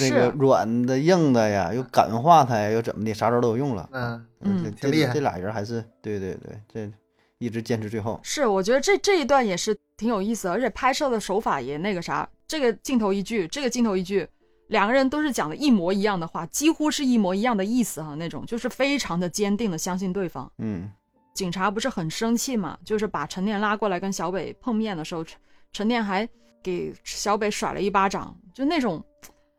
[0.00, 3.88] 那个，软的、硬的呀，又感化他呀，又怎么的，啥招都有用了。
[3.90, 6.92] 嗯，嗯这挺厉害这俩人还是对对对，这
[7.42, 8.20] 一直坚持最后。
[8.22, 14.26] 是，我觉得这这一段也是挺有意思的，而且拍摄的手法也那个啥，这个镜头一句，这个镜头一句，
[14.68, 20.50] 两个人都是讲的一模一样的话，几乎是一模一样的意思哈，那种就是非常的坚定的相信对方。
[20.58, 20.90] 嗯，
[21.34, 25.36] 警察不是很生气嘛，就是把陈念拉过来跟小北碰面的时候，陈
[25.72, 26.28] 陈念还
[26.62, 29.02] 给小北甩了一巴掌，就那种，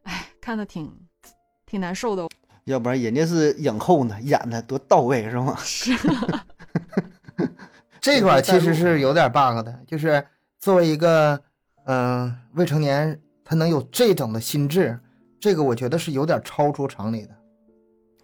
[0.04, 0.90] 哎，看的挺
[1.66, 2.28] 挺难受的。
[2.66, 5.54] 要不然人家是影后呢，演的多到位是吗？
[5.60, 5.92] 是，
[8.04, 10.22] 这块其实是有点 bug 的，就是
[10.60, 11.40] 作为一个
[11.86, 15.00] 嗯、呃未成年，他能有这种的心智，
[15.40, 17.30] 这个我觉得是有点超出常理的，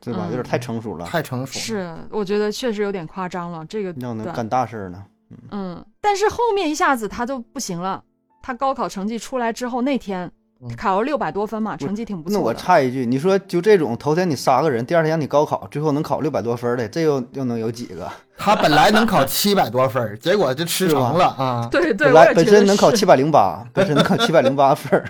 [0.01, 0.25] 对吧？
[0.25, 1.63] 嗯有点太成熟了，太成熟了。
[1.63, 5.05] 是，我觉得确实有点夸张了，这个段要能干大事呢。
[5.51, 8.03] 嗯，但是后面一下子他就不行了。
[8.41, 10.31] 他高考成绩出来之后那天嗯
[10.77, 12.37] 考了六百多分嘛，成绩挺不错的。
[12.37, 18.09] 那我插一句，你说就这种头天你杀个人，第二天让你高考，最后能考六百多分的，这又又能有几个？
[18.37, 21.67] 他本来能考七百多分，结果就吃成了啊。
[21.71, 25.01] 对对，本来本身能考七百零八，本身能考七百零八分，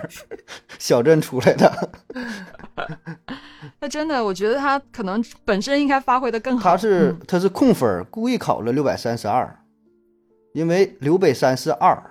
[0.77, 1.89] 小镇出来的。
[3.81, 6.71] 那真的，我觉得他可能本身应该发挥的更好。
[6.71, 9.59] 他是嗯他是控分儿，故意考了六百三十二，
[10.53, 12.01] 因为刘北山是二，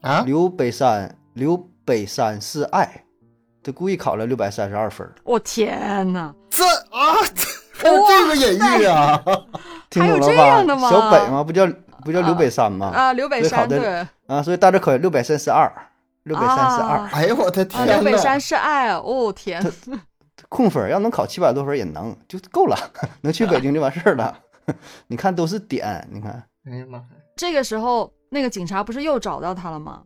[0.00, 3.04] 啊，刘北山刘北山是爱，
[3.62, 5.14] 他故意考了六百三十二分儿。
[5.24, 6.34] 我天哪！
[6.50, 7.16] 这啊，
[7.72, 9.22] 还有这个隐喻啊！
[9.90, 10.46] 听还有这懂了吧？
[10.48, 11.42] 样的吗小北吗？
[11.42, 11.66] 不叫
[12.04, 12.86] 不叫刘北山吗？
[12.94, 15.70] 啊，刘北山对啊，所以大致考六百三十二，
[16.24, 17.94] 六百三十二啊哎呦我的啊，天呐！
[17.94, 18.98] 刘北山是爱啊！
[18.98, 19.62] 哦天，
[20.48, 22.76] 控分，要能考七百多分也能，就够了，
[23.22, 24.38] 能去北京就完事儿了。
[25.08, 27.04] 你看都是点，你看哎呀妈呀！
[27.36, 30.02] 这个时候那个警察不是又找到他了吗？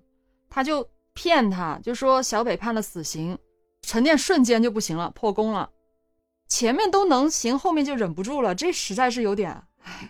[0.48, 3.38] 他就骗他，就说小北判了死刑，
[3.80, 5.70] 陈念瞬间就不行了，破功了。
[6.46, 9.62] 前面都能行，后面就忍不住了，这实在是有点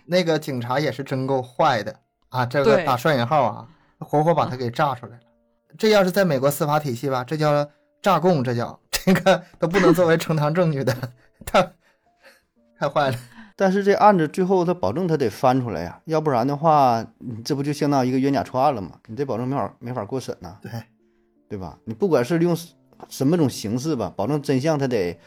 [0.05, 2.45] 那个警察也是真够坏的啊！
[2.45, 3.69] 这个打双引号啊，
[4.01, 5.23] 活活把他给炸出来了。
[5.79, 7.71] 这要是在美国司法体系吧，这叫
[8.03, 10.95] 诈供，这叫 这个都不能作为呈堂证据的，
[11.47, 11.73] 太
[12.79, 13.19] 太坏了。
[13.55, 18.99] 但是这案子最后他保证他得翻出来呀，要不然的话，你这不就相当于一个冤假错案了吗？
[19.07, 20.71] 你这保证没法没法过审呐，对，
[21.49, 21.79] 对吧？
[21.85, 22.57] 你不管是用
[23.09, 25.19] 什么种形式吧，保证真相他得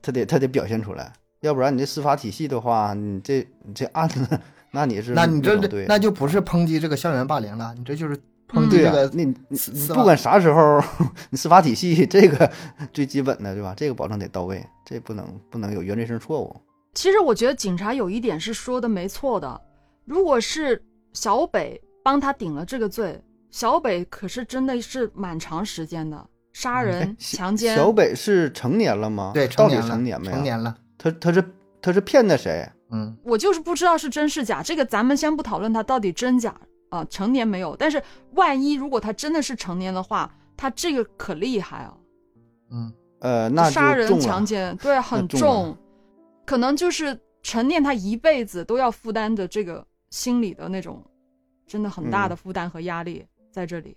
[0.00, 4.26] 他得他得表现出来，要不然你这司法体系的话，你这你这案子，
[4.72, 8.16] 那你是那你这对那就不是抨击这个校园霸凌了，你这就是
[8.48, 10.80] 抨击这个那你你不管啥时候，
[11.30, 12.50] 你司法体系这个
[12.92, 13.74] 最基本的对吧？
[13.76, 16.56] 这个保证得到位，这不能不能有原则性错误。
[16.94, 19.60] 其实我觉得警察有一点是说的没错的，
[20.04, 23.20] 如果是小北帮他顶了这个罪，
[23.56, 27.74] 小北可是真的是蛮长时间的杀人、强奸。
[27.74, 29.30] 小北是成年了吗？
[29.32, 30.32] 对到底成年了，成年没有？
[30.34, 31.42] 成年了，他他是
[31.80, 32.70] 他是骗的谁？
[32.90, 36.54] 嗯，我就是不知道是真是假，这个咱们先不讨论他到底真假
[36.90, 37.74] 啊、成年没有。
[37.74, 41.94] 但是万一如果他真的是成年的话，他这个可厉害啊！
[42.70, 44.20] 嗯，呃，那杀人。
[44.20, 45.78] 强奸，对，很重重，
[46.44, 51.02] 可能就是陈念他一辈子都要负担的这个心理的那种
[51.66, 53.24] 真的很大的嗯负担和压力
[53.56, 53.96] 在这里。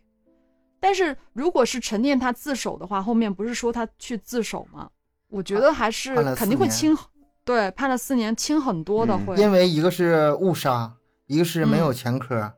[0.80, 4.89] 但是如果是陈念他自首的话，后面不是说他去自首吗？
[5.28, 6.98] 我觉得还是肯定会轻，
[7.43, 9.36] 对，判了四年，轻很多的嗯会。
[9.36, 10.89] 因为一个是误杀，
[11.28, 12.54] 一个是没有嗯前科，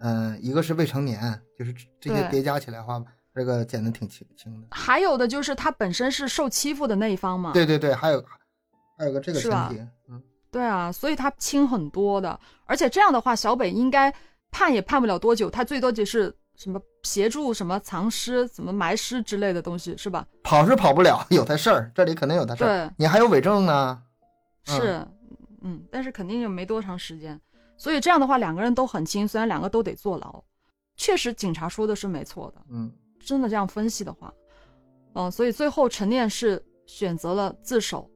[0.00, 3.00] 嗯、一个是未成年，就是这些叠加起来的话，
[3.32, 4.66] 这个减的挺轻轻的。
[4.72, 8.24] 还有的就是他本身是受欺负的那一方嘛，对对对，还有
[8.98, 14.12] 还有个这个是吧前提，嗯，对啊，所以他轻很多的，而且这样的话，小北应该
[14.52, 20.24] 判也判不了多久，他最多就是什么协助什么藏尸、怎么埋尸之类的东西，是吧？
[20.44, 22.66] 跑是跑不了，有他事儿，这里肯定有他事儿。
[22.68, 24.00] 对，你还有伪证呢。
[24.64, 25.04] 是，
[25.62, 27.40] 嗯，但是肯定就没多长时间，
[27.76, 30.40] 所以这样的话，两个人都很轻，虽然两个都得坐牢，
[30.96, 32.62] 确实警察说的是没错的。
[32.70, 34.32] 嗯，真的这样分析的话，
[35.14, 38.08] 嗯，所以最后陈念是选择了自首。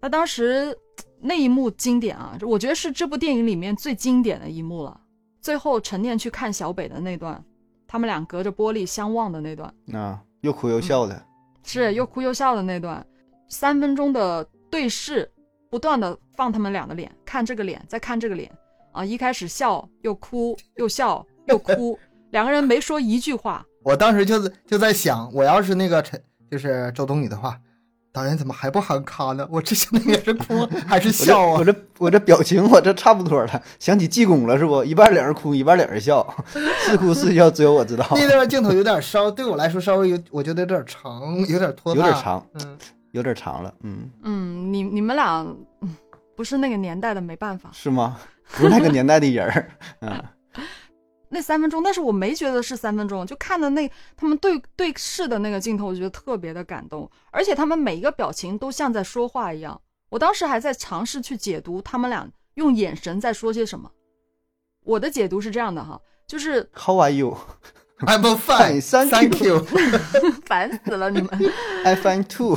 [0.00, 0.76] 那当时。
[1.20, 5.00] 那一幕经典啊，我觉得是这部电影里面最经典的一幕了。
[5.40, 7.42] 最后陈念去看小北的那段，
[7.86, 11.22] 他们俩隔着玻璃相望的那段，啊，又哭又笑的，
[11.62, 13.04] 是又哭又笑的那段，
[13.48, 15.30] 三分钟的对视，
[15.70, 18.50] 不断的放他们俩的脸，看这个脸，再看这个脸，
[18.92, 21.98] 啊，一开始笑又哭又笑 又哭，
[22.30, 23.64] 两个人没说一句话。
[23.84, 27.58] 我当时就是就在想，我要是那个陈，就是周冬雨的话。
[28.18, 29.46] 导演怎么还不喊卡呢？
[29.48, 31.58] 我这现在也是哭 还是笑啊？
[31.60, 34.82] 我这我这表情我这差不多了，想起济公了是不？
[34.82, 36.26] 一半脸是哭，一半脸是笑，
[36.84, 38.04] 是哭是笑只有我知道。
[38.14, 42.76] 那段镜头有点稍，对我来说稍微有，我觉得有点长，有点拖，有点长，嗯，
[43.12, 45.46] 有点长了，嗯嗯，你你们俩
[46.36, 48.16] 不是那个年代的，没办法，是吗？
[48.56, 49.68] 不是那个年代的人儿，
[50.02, 50.20] 嗯。
[51.30, 59.80] 那三分钟，但是我没觉得是三分钟，就看的那他们对对视的那个镜头，我觉得特别的感动，而且他们每一个表情都像在说话一样。
[60.10, 63.90] 我当时还在尝试去解读他们俩用眼神在说些什么。
[64.84, 67.36] 我的解读是这样的哈，就是 How are you?
[68.00, 69.60] I'm fine, thank you.
[70.46, 71.28] 烦死了你们。
[71.84, 72.56] I fine too.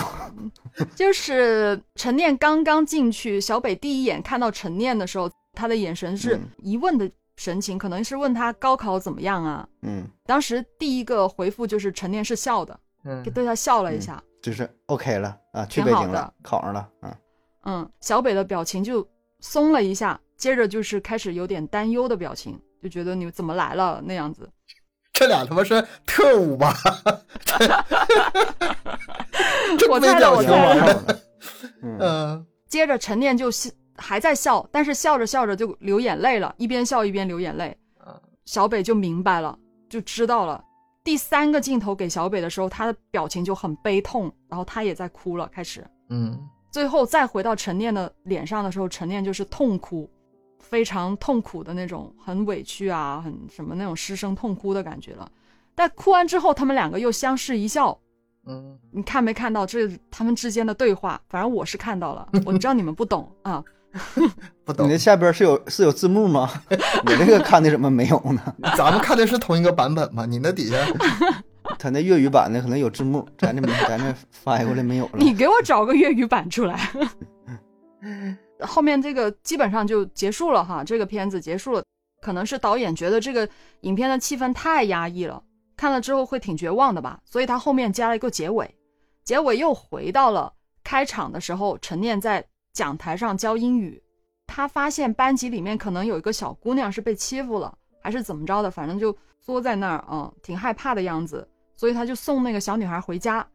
[0.96, 7.12] 就是陈念刚刚进去，小北第一眼看到陈念的时候，他的眼神是疑问的。
[7.42, 9.68] 神情可能是问他高考怎么样啊？
[9.82, 17.16] 嗯，当时第一个回复就是陈念是笑的，嗯，对他笑了一下，就是 OK 了啊，去北京了，考上了，嗯
[17.64, 19.04] 嗯，小北的表情就
[19.40, 24.48] 松了一下，接着就是开始有点担忧的表情，就觉得你怎么来了那样子。
[25.12, 26.76] 这俩他妈是特务吧？
[29.90, 31.22] 我猜的，我猜的。
[31.82, 33.50] 嗯，接着陈念就。
[34.02, 37.78] 还在笑，但是笑着笑着就流眼泪了，一边笑一边流眼泪。
[38.46, 40.62] 小北就明白了，就知道了。
[41.04, 45.86] 第三个镜头给小北的时候，他的表情就很悲痛，然后他也在哭了，开始。
[46.10, 46.38] 嗯，
[46.70, 50.10] 最后再回到陈念的脸上的时候，陈念就是痛哭，
[50.60, 55.32] 非常痛苦的那种，很委屈啊，很什么那种失声痛哭的感觉了。
[55.74, 57.98] 但哭完之后，他们两个又相视一笑。
[58.48, 61.22] 嗯，你看没看到这他们之间的对话？
[61.30, 63.64] 反正我是看到了， 我知道你们不懂啊。
[64.64, 66.50] 不懂，你那下边是有是有字幕吗？
[67.06, 68.42] 我这个看的怎么没有呢？
[68.78, 70.26] 咱们看的是同一个版本吗？
[70.26, 70.78] 你那底下，
[71.78, 75.12] 他那粤语版的可能有字幕，咱这没，咱这翻译过来没有了。
[75.18, 76.90] 你给我找个粤语版出来。
[78.62, 81.84] 后面这个基本上就结束了哈，这个片子结束了。
[82.22, 83.50] 可能是导演觉得这个
[83.82, 85.42] 影片的气氛太压抑了，
[85.76, 88.76] 看了之后会挺绝望的吧，所以他后面加了一个结尾，
[89.24, 92.46] 结尾又回到了开场的时候，陈念在。
[92.74, 94.02] 讲台上教英语，
[94.48, 103.46] 他发现班级里面可能有一个小姑娘是被欺负了，还是怎么着的，反正就缩在那儿啊，挺害怕的样子，所以他就送那个小女孩回家。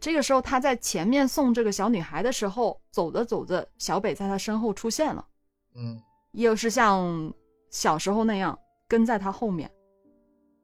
[0.00, 5.26] 这个时候他在前面送这个小女孩的时候，走着走着，小北在他身后出现了，
[5.74, 6.00] 嗯，
[6.32, 7.32] 又是像
[7.70, 8.58] 小时候那样
[8.88, 9.70] 跟在他后面。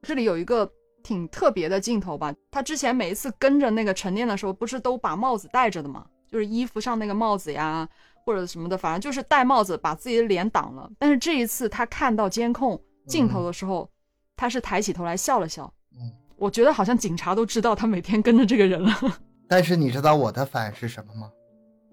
[0.03, 0.71] 这里有一个
[1.03, 6.07] 挺特别的镜头吧，他之前每一次跟着那个陈念的时候，不是都把帽子戴着的吗？
[6.31, 7.89] 就是衣服上那个帽子呀，
[8.25, 10.91] 或者什么的，反正就是戴帽子把自己的脸挡了。
[10.99, 13.89] 但是这一次他看到监控镜头的时候，
[14.37, 15.73] 他是抬起头来笑了笑。
[15.93, 18.93] 嗯，我觉得好像警察都知道他每天跟着这个人了。
[19.49, 21.31] 但是你知道我的反应是什么吗？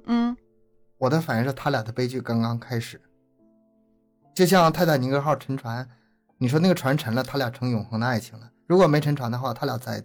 [0.06, 0.36] 嗯，
[0.98, 3.00] 我的反应是他俩的悲剧刚刚开始。
[4.34, 5.88] 就像泰坦尼克号沉船，
[6.40, 8.50] 你说那个船沉了，他俩成永恒的爱情了。
[8.66, 10.04] 如果没沉船的话，他俩在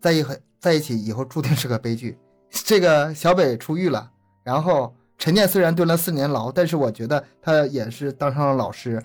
[0.00, 2.16] 在一和在一起以后注定是个悲剧。
[2.50, 4.10] 这个小北出狱了，
[4.42, 9.02] 然后陈念虽然蹲了四年牢，但是我觉得他也是当上了老师，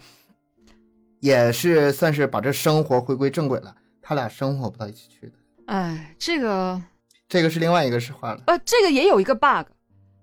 [1.20, 3.76] 也是算是把这生活回归正轨了。
[4.02, 5.34] 他俩生活不到一起去的。
[5.68, 6.82] 哎，这个
[7.30, 8.42] 这个是另外一个实话了。
[8.48, 9.68] 呃，这个也有一个 bug，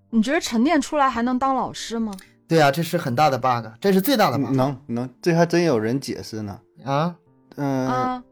[0.09, 2.13] 你觉得陈念出来还能当老师吗？
[2.47, 4.51] 对啊，这是很大的 bug，这是最大的 bug。
[4.51, 6.59] 能能，这还真有人解释呢。
[6.83, 7.15] 啊，
[7.55, 8.23] 嗯，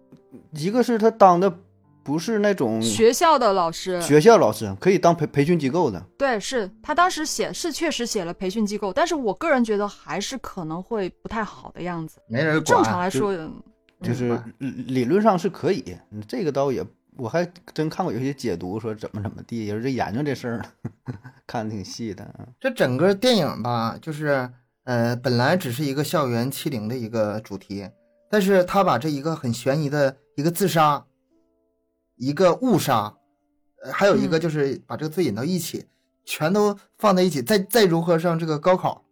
[0.51, 1.53] 一个是他当的。
[2.07, 6.01] 不是那种学校的老师，学校老师可以当培培训机构的。
[6.17, 12.21] 对，是他当时写是确实写了培训机构，但是我个人觉得还是可能会不太好的样子。
[12.29, 13.35] 没人正常来说，
[14.01, 15.83] 就是理论上是可以，
[16.25, 16.81] 这个倒也
[17.17, 20.63] 我还真看过有些解读说怎么怎么地，也是这研究这事儿呢，
[21.45, 22.25] 看的挺细的。
[22.57, 24.49] 这整个电影吧，就是
[24.85, 27.85] 呃，本来只是一个校园欺凌的一个主题，
[28.31, 31.03] 但是他把这一个很悬疑的一个自杀，
[32.17, 33.15] 一个误杀，
[33.83, 35.87] 呃，还有一个就是把这个罪引到一起，
[36.25, 39.05] 全都放在一起，再再如何上这个高考，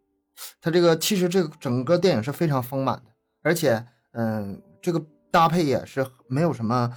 [0.60, 5.02] 他这个其实这个整个电影是非常丰满的，而且嗯，这个
[5.32, 6.92] 搭配也是没有什么。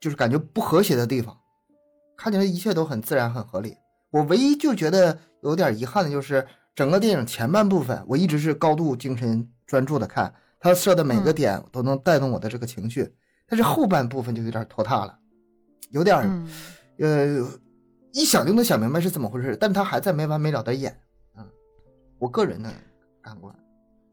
[0.00, 1.36] 就是感觉不和谐的地方，
[2.16, 3.76] 看起来一切都很自然、很合理。
[4.10, 13.12] 我唯一就觉得有点遗憾的就是，整个电影前半部分我一直是高度精神专注的看，他设的每个点都能带动我的这个情绪。
[13.48, 15.18] 但是后半部分就有点拖沓了，
[15.90, 16.16] 有点
[16.98, 17.46] 呃，
[18.12, 21.00] 一想就能想明白是怎么回事，但他还在没完没了的演。
[21.36, 21.46] 嗯，
[22.18, 22.72] 我个人的
[23.22, 23.54] 感官，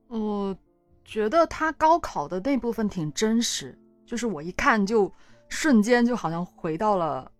[0.07, 0.55] 我
[1.03, 5.11] 觉得他高考的那部分挺真实，就是我一看就。
[5.47, 7.31] 瞬间就好像回到了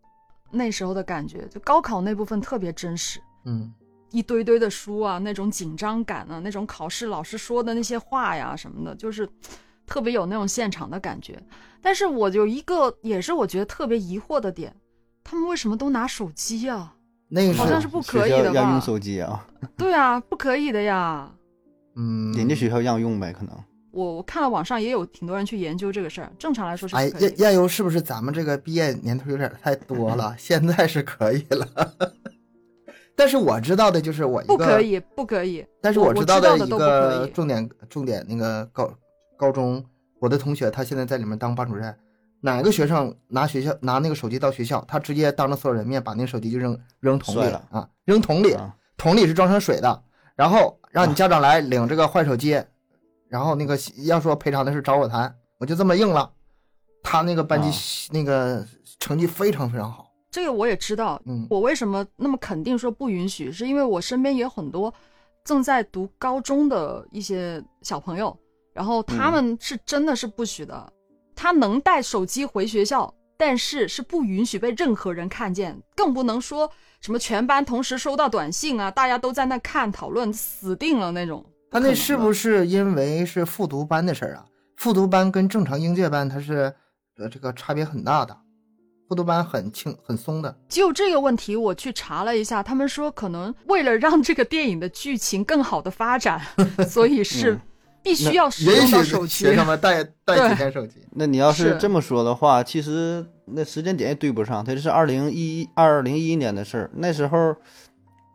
[0.51, 3.73] 那时候的感觉，就高考那部分特别真实，嗯，
[4.11, 9.27] 一堆堆的书啊，那种紧张感啊，那种考试老师说的那些话呀什么的，就是
[9.85, 11.41] 特别有那种现场的感觉。
[11.81, 14.75] 但是我有一个也是我觉得特别疑惑的点，
[15.23, 16.95] 他们为什么都拿手机啊？
[17.27, 18.61] 那个好像是不可以的吧？
[18.61, 19.47] 要用手机啊？
[19.77, 21.31] 对啊，不可以的呀。
[21.97, 23.55] 嗯，人家学校让用呗，可能。
[23.91, 30.35] 我我看了网上也有挺多人去研究这个事儿，正常来说是哎，亚亚优是不是咱们这个毕业年头有点太多了？
[30.37, 31.93] 现在是可以了，
[33.15, 35.65] 但是我知道的就是我一个不可以，不可以。
[35.81, 38.93] 但是我知道的一个重点重点那个高
[39.37, 39.83] 高中，
[40.19, 41.95] 我的同学他现在在里面当班主任，
[42.41, 48.55] 哪个学生拿学校拿那个手机到学校，他直接当着所有人面把那个手机就扔扔桶里了啊，扔桶里，
[48.97, 50.03] 桶里是装上水的，
[50.35, 52.61] 然后让你家长来领这个坏手机。
[53.27, 56.31] 然后那个要说赔偿的事找我谈，我就这么应了。
[57.03, 57.69] 他那个班级
[58.11, 58.65] 那个
[58.99, 61.19] 成绩非常非常好，这个我也知道。
[61.25, 63.51] 嗯，我为什么那么肯定说不允许？
[63.51, 64.93] 是因为我身边也有很多
[65.43, 68.37] 正在读高中的一些小朋友，
[68.75, 70.91] 然后他们是真的是不许的。
[71.33, 76.69] 他能带手机回学校，但是是不允许被任何人看见，更不能说
[76.99, 81.43] 什么全班同时收到短信啊，大家都在那看讨论，死定了那种。
[81.71, 84.45] 他那是不是因为是复读班的事儿啊？
[84.77, 86.73] 复读班跟正常应届班它是
[87.17, 88.37] 呃这个差别很大的，
[89.07, 90.57] 复读班很轻很松的。
[90.69, 96.41] 就这个问题，我去查了一下，他们说可能为了让这个电影的剧情更好的发展，
[96.87, 97.59] 所以是
[98.05, 99.43] 必须要使用到手机。
[99.43, 101.01] 学生们带 带几台手机。
[101.11, 107.55] 那你要是这么说的话，其实那时间点也对不上，它是二零一二零一一年的事儿，那时候。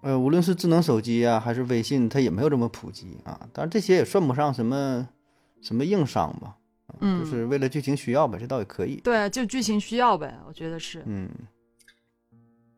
[0.02, 3.38] 呃，无论是智能手机啊，还是微信，它也没有这么普及啊。
[3.52, 5.06] 当然，这些也算不上什么
[5.60, 6.56] 什么硬伤吧。
[7.00, 8.96] 嗯，就是为了剧情需要呗，这倒也可以。
[9.04, 11.02] 对，就剧情需要呗，我觉得是。
[11.04, 11.28] 嗯。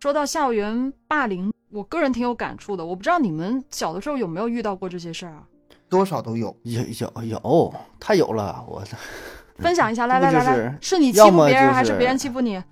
[0.00, 2.84] 说到校园霸凌，我个人挺有感触的。
[2.84, 5.46] 我不知道你们小的时候有没有遇到过这些事儿啊？
[5.92, 8.64] 多少都有，有有有，太有了。
[8.66, 8.82] 我
[9.60, 12.62] 分享一下，来来来来，是你欺负别人还是别人欺负你？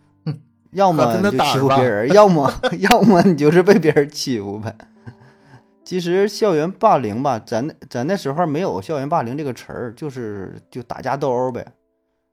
[0.70, 2.50] 要么就欺负别人，要么
[2.80, 4.74] 要么你就是被别人欺负呗。
[5.84, 11.66] 其实校园霸凌吧，咱咱那时候没有校园霸凌这个词儿，就是就打架斗殴呗。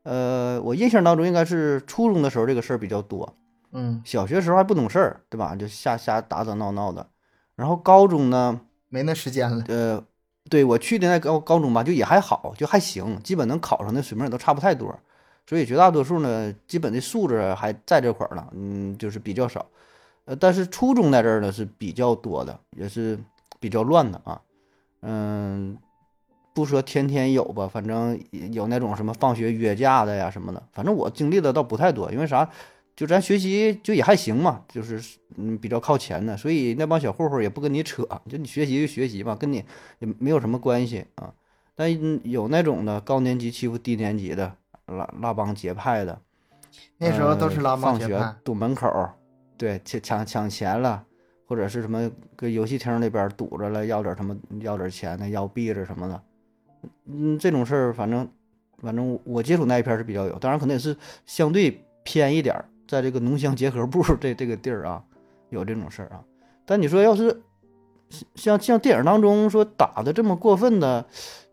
[0.03, 3.35] 呃，我印象当中应该是初中的时候这个事儿比较多。
[3.73, 5.53] 嗯，小学时候还不懂事儿，对吧？
[5.53, 7.05] 就瞎瞎打打闹闹的。
[7.57, 9.63] 然后高中呢，没那时间了。
[9.67, 10.01] 呃，
[10.49, 14.97] 对我去的那高高中吧，就也还好，就还行，基本能考上的水平也都差不太多。
[15.45, 19.65] 所以绝大多数呢，基本的素质还在这块儿呢，嗯，就是比较少，
[20.25, 23.17] 呃，但是初中在这儿呢是比较多的，也是
[23.59, 24.41] 比较乱的啊，
[25.03, 25.77] 嗯，
[26.53, 28.19] 不说天天有吧，反正
[28.51, 32.49] 有那种什么放学约架的呀什么的，反正我经历的倒不太多，因为啥，
[32.97, 35.01] 就咱学习就也还行嘛，就是
[35.37, 39.63] 嗯比较靠前的，所以那帮小混混也不跟你扯，就你学习就学习吧，跟你
[39.99, 41.33] 也没有什么关系啊，
[41.73, 41.89] 但
[42.29, 44.57] 有那种的高年级欺负低年级的。
[44.87, 46.17] 拉拉帮结派的，
[46.97, 48.89] 那时候都是拉帮结派，堵门口，
[49.57, 51.03] 对，抢抢抢钱了，
[51.45, 56.23] 或者是什么搁游戏厅那边堵着了，要点什么，要点钱的，要币子什么的，
[57.05, 58.25] 嗯，这种事儿，反正
[58.77, 60.95] 反正我接触那一片是比较有，当然可能也是
[61.25, 62.55] 相对偏一点，
[62.87, 65.03] 在这个农乡结合部 这这个地儿啊，
[65.49, 66.23] 有这种事儿啊。
[66.65, 67.41] 但你说要是
[68.35, 71.05] 像像电影当中说打的这么过分的，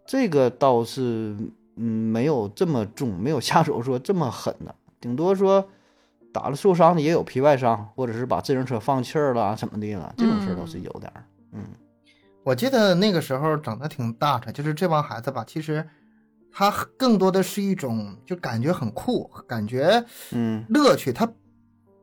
[0.07, 1.37] 这个倒是。
[1.77, 1.83] 嗯，
[2.13, 5.69] 没有这么重，没有下手说这么狠的，顶多说
[6.33, 11.25] 打了受伤的也有皮外伤，或者是把自行车放气儿了怎么的了，这种事儿倒是有点儿。
[11.51, 11.65] 嗯，
[12.45, 15.85] 我记得那个时候整的挺大的，就是这帮孩子吧，其实
[16.57, 21.13] 它更多的是一种就感觉很酷，感觉嗯，乐趣。
[21.13, 21.29] 他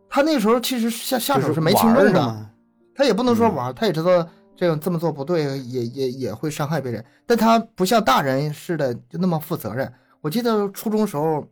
[0.10, 2.50] 他那时候其实下下手是没轻重的，
[2.94, 3.56] 他也不能说嗯。
[3.56, 4.28] 玩儿，他也知道
[4.58, 9.92] 这样这么做不对，也也也会伤害别人，但他不像大人似的就那么负责任。
[10.20, 11.48] 我记得初中时候，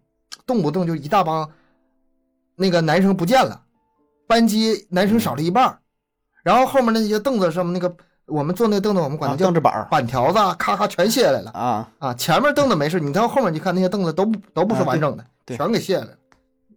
[0.46, 1.50] 动不动就一大帮
[2.58, 3.64] 那个男生不见了，
[4.28, 5.80] 班级男生少了一半儿，
[6.44, 7.96] 然后后面那些凳子上面那个
[8.30, 12.14] 我们坐那个凳子，我们管啊它叫凳子板儿板条子啊，咔咔全卸下来了啊，啊。
[12.14, 16.18] 前面凳子没事，你到后面你看那些凳子都不都不是完整的，对全给卸下来了，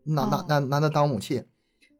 [0.04, 1.44] 拿拿哦拿拿它当武器。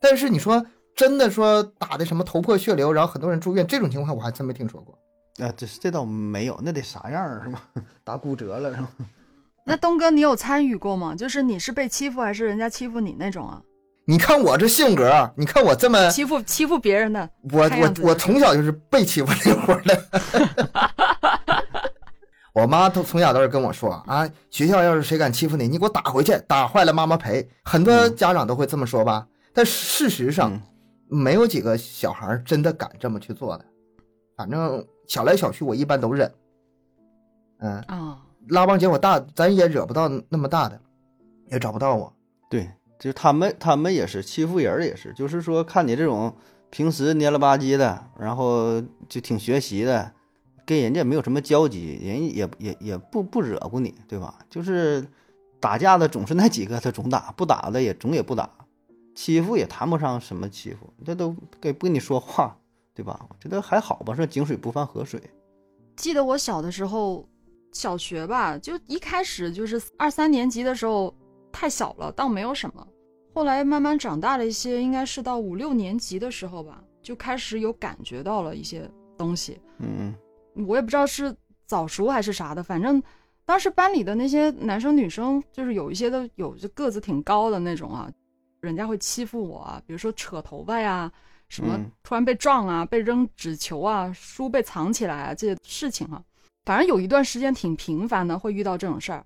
[0.01, 0.65] 但是你说
[0.97, 4.99] 真的说打的什么头破血流，然后很多人住院这种情况，我还真没听说过。
[5.47, 7.63] 啊，这这倒没有，那得啥样儿是吧？
[8.05, 8.89] 打骨折了是吧？
[9.65, 11.15] 那东哥，你有参与过吗？
[11.15, 13.63] 就是你是被欺负还是人家欺负你那种啊？
[14.05, 20.03] 你看我这性格，你看我这么，欺负欺负别人的，我我我从小就是被欺负那会儿的。
[22.53, 27.49] 我妈都从小都是跟我说啊，学校要是谁敢欺负你，你给我打回去，打坏了妈妈赔。
[27.65, 30.61] 很多嗯家长都会这么说吧，但事实上嗯
[31.09, 33.65] 没有几个小孩儿真的敢这么去做的。
[34.37, 36.31] 反正小来小去，我一般都忍。
[37.61, 40.79] 嗯，啊、拉帮结伙大，咱也惹不到那么大的，
[41.51, 42.13] 也找不到我。
[42.51, 42.69] 对，
[43.03, 46.33] 就他们，他们也是欺负人，也是，就是说看你这种
[46.71, 50.13] 平时蔫了吧唧的，然后就挺学习的，
[50.65, 54.39] 跟人家也没有什么交集，人也也也不不惹过你，对吧？
[54.49, 55.05] 就是
[55.59, 58.49] 打架的总是那几个，他总打，不打的也总也不打，
[59.17, 62.57] 欺负也谈不上什么欺负，这都给不跟你说话，
[62.95, 63.27] 对吧？
[63.29, 65.21] 我觉得还好吧，说井水不犯河水。
[65.97, 67.29] 记得我小的时候，
[67.73, 71.13] 小学吧，就一开始就是二三年级的时候
[71.53, 72.87] 太小了，倒没有什么。
[73.35, 79.61] 后来慢慢长大了一些，应该是到五六年级的时候吧，就开始有感觉到了一些东西。
[79.79, 80.15] 嗯
[80.55, 81.35] 我也不知道是
[81.67, 83.03] 早熟还是啥的，反正
[83.47, 88.11] 当时班里的那些男生女生，就是有一些都有就个子挺高的那种啊，
[88.61, 91.11] 人家会欺负我啊，比如说扯头发呀，
[91.49, 96.23] 什么嗯突然被撞啊，被扔纸球啊，书被藏起来啊这些事情啊，
[96.67, 99.25] 反正有一段时间挺频繁的会遇到这种事儿，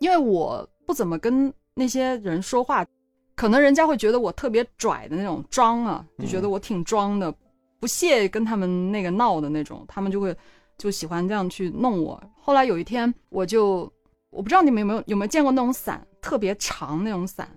[0.00, 2.86] 因为我不怎么跟那些人说话，
[3.34, 7.34] 可能人家会觉得我特别拽的那种装啊，就觉得我挺装的，
[7.80, 10.36] 不屑跟他们那个闹的那种，他们就会
[10.78, 12.22] 就喜欢这样去弄我。
[12.40, 13.92] 后来有一天，我就
[14.30, 17.48] 我不知道你们有没有有没有见过那种伞，特别长那种伞，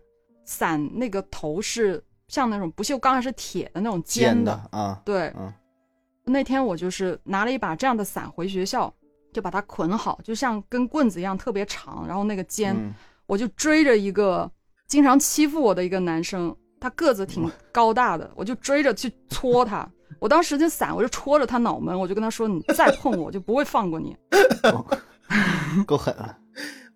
[0.45, 5.53] 伞那个头是像那种不锈钢还是铁的那种尖尖的，的啊，对，嗯
[6.29, 8.93] 那天我就是拿了一把这样的伞回学校，
[9.31, 12.93] 就把它捆好，就像跟棍子一样特别长，然后那个尖，嗯
[13.27, 14.49] 我就追着一个
[14.87, 19.87] 经常欺负我的一个男生，他个子挺高大的，我就追着去戳他。
[20.19, 24.15] 我当时就伞我就戳着他脑门，我就跟他说：“你再碰我，我就不会放过你。
[25.85, 26.35] 够狠啊。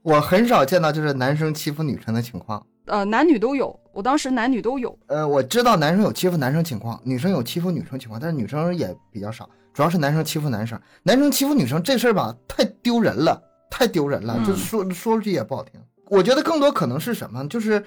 [0.02, 4.98] 我很少见到就是男生欺负女生的情况。”呃，男女都有，我当时男女都有。
[5.08, 10.80] 呃，我知道男生有欺负男生情况，女生有欺负女生情况，但是女生也比较少，主要是男生欺负男生。
[11.04, 15.80] 男生欺负女生这事儿吧，太丢人了，太丢人了，嗯就说说出去也不好听。
[16.12, 17.82] 我觉得更多可能是什么，就是，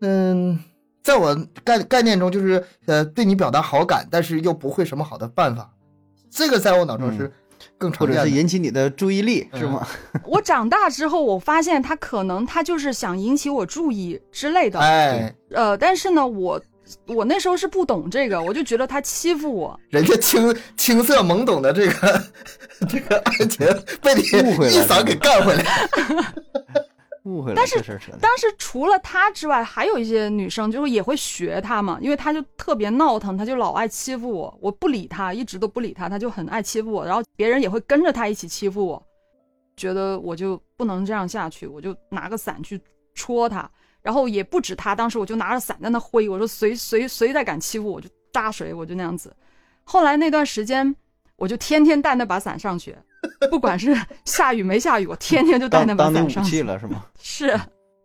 [0.00, 0.58] 嗯，
[1.04, 5.70] 在我概概念中，就是呃，对你表达好感，但是又不会什么好的办法，
[6.30, 7.30] 这个在我脑中是
[7.76, 8.24] 更常见的。
[8.24, 9.86] 是引起你的注意力，是吗？
[10.24, 14.80] 我长大之后，我发现他可能他就是想引起我注意之类的。
[14.80, 16.58] 哎，呃，但是呢，我
[17.08, 19.78] 我那时候是不懂这个，我就觉得他欺负我。
[19.90, 22.22] 人家青青涩懵懂的这个
[22.88, 23.66] 这个爱情
[24.00, 25.64] 被你误会一嗓给干回来。
[27.24, 27.80] 误会了，但是。
[28.20, 39.02] 当时除了他之外，还有一些女生就是也会学他嘛，因为他就特别闹腾，他就老爱欺负我，我不理他，一直都不理他，他就很爱欺负我，然后别人也会跟着他一起欺负我，
[39.76, 42.80] 觉得我就不能这样下去，我就拿个伞去
[43.14, 43.70] 戳他，
[44.02, 49.34] 然后也不止他，当时我就拿着伞在那挥，我说谁谁谁再敢欺负我，我就扎谁，我就那样子。
[49.84, 50.94] 后来那段时间，
[51.36, 52.96] 我就天天带那把伞上学，
[53.50, 53.94] 不管是
[54.24, 56.50] 下雨没下雨，我天天就带那把伞上学。
[56.50, 57.04] 器了是吗？
[57.20, 57.58] 是，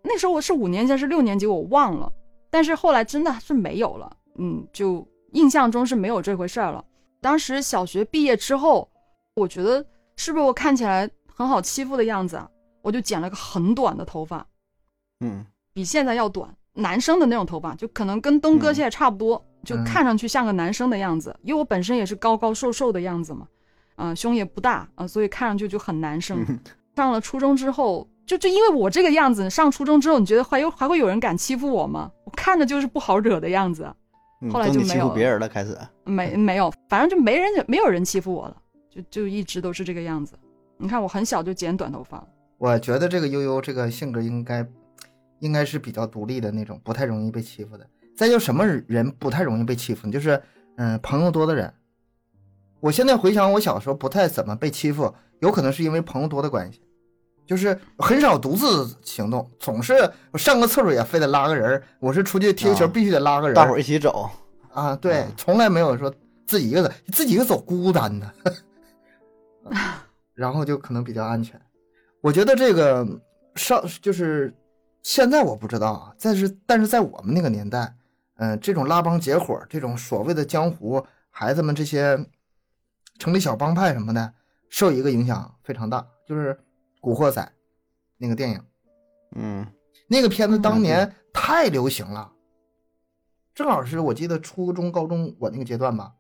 [0.03, 2.11] 那时候我是五年级还是六年级，我忘了。
[2.49, 6.83] 但是后来真的是没有了，嗯，就印象中是没有这回事儿了。
[7.21, 8.89] 当时小学毕业之后，
[9.35, 9.85] 我觉得
[10.15, 12.49] 是不是我看起来很好欺负的样子啊？
[12.81, 14.45] 我就剪了个很短的头发，
[15.21, 21.35] 嗯比现在要短，男生的那种头发，就可能跟东哥嗯现在差不多，就嗯看上去像个男生的样子。
[21.41, 23.47] 因为我本身也是高高瘦瘦的样子嘛，
[23.95, 26.45] 啊、胸也不大啊、所以看上去就很男生。
[26.47, 26.59] 嗯
[26.95, 32.09] 上了初中之后，就就因为我这个样子，上初中之后，你觉得还有还会有人敢欺负我吗？
[32.23, 33.93] 我看着就是不好惹的样子，
[34.41, 35.77] 嗯，后来就没有欺负别人了，开始。
[36.05, 38.55] 没没有，反正就没人没有人欺负我了，
[38.89, 40.39] 就就一直都是这个样子。
[40.77, 42.27] 你看我很小就剪短头发了，
[42.59, 44.65] 我觉得这个悠悠这个性格应该
[45.39, 47.85] 应该是比较独立的那种，不太容易被欺负的。
[48.15, 50.13] 再就什么人不太容易被欺负呢？
[50.13, 50.41] 就是
[50.77, 51.73] 嗯，朋友多的人。
[52.79, 56.81] 我现在回想我小时候不太怎么被欺负，有可能是因为朋友多的关系，
[57.45, 59.93] 就是很少独自行动，总是
[60.31, 64.29] 我上个厕所也非得拉个人我是出去踢个球必须得拉个人，大伙儿一起走
[64.71, 64.95] 啊。
[64.95, 66.13] 对，从来没有说
[66.45, 68.33] 自己一个人，自己一个走孤单的，
[70.33, 71.59] 然后就可能比较安全。
[72.21, 73.07] 我觉得这个
[73.55, 74.53] 上就是
[75.01, 77.93] 现在我不知道啊，但是但是在我们那个年代，
[78.37, 82.17] 嗯，这种拉帮结伙，这种所谓的江湖孩子们这些
[83.17, 84.33] 成立小帮派什么的，
[84.69, 86.53] 受一个影响非常大，就是
[86.99, 87.41] 《古惑仔》
[88.17, 88.61] 那个电影，
[89.35, 89.65] 嗯，
[90.07, 92.31] 那个片子当年太流行了，
[93.53, 96.13] 正好是我记得初中高中我那个阶段吧，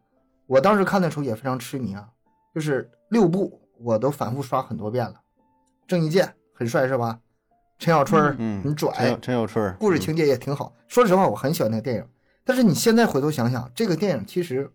[0.47, 2.09] 我当时看的时候也非常痴迷啊，
[2.53, 5.21] 就是六部我都反复刷很多遍了。
[5.87, 7.19] 郑伊健很帅是吧？
[7.77, 8.91] 陈小春嗯，很拽。
[9.21, 10.73] 陈小春故事情节也挺好。
[10.87, 12.07] 说实话，我很喜欢那个电影。
[12.45, 14.71] 但是你现在回头想想，这个电影其实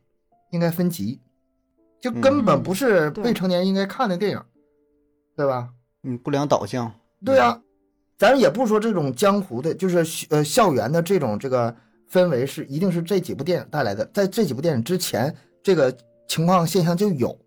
[0.51, 1.21] 应该分级，
[2.01, 4.42] 就根本不是未成年应该看的电影，
[5.36, 5.68] 对吧？
[6.03, 6.90] 嗯，不良导向。
[7.24, 7.61] 对啊，
[8.16, 11.74] 咱也不说这种江湖的，就是呃校园的这种这个
[12.11, 14.05] 氛围是一定是这几部电影带来的。
[14.14, 15.94] 在这几部电影之前，这个
[16.26, 17.38] 情况现象就有。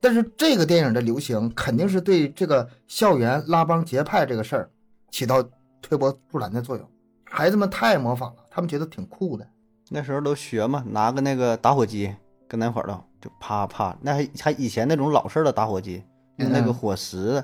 [0.00, 4.68] 但是这个电影的流行肯定是对这个校园拉帮结派这个事儿
[5.12, 5.40] 起到
[5.80, 6.84] 推波助澜的作用，
[7.24, 9.46] 孩子们太模仿了，他们觉得挺酷的。
[9.90, 12.12] 那时候都学嘛，拿个那个打火机
[12.48, 16.04] 跟那块儿了，就啪啪，那还还以前那种老式的打火机，
[16.36, 17.42] 用那个火石，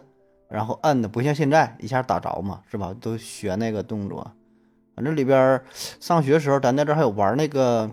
[0.51, 2.95] 然后摁的不像现在一下打着嘛，是吧？
[3.01, 4.31] 都学那个动作。
[4.95, 5.63] 反正里边
[6.01, 7.89] 上学时候，咱在这还有玩那个。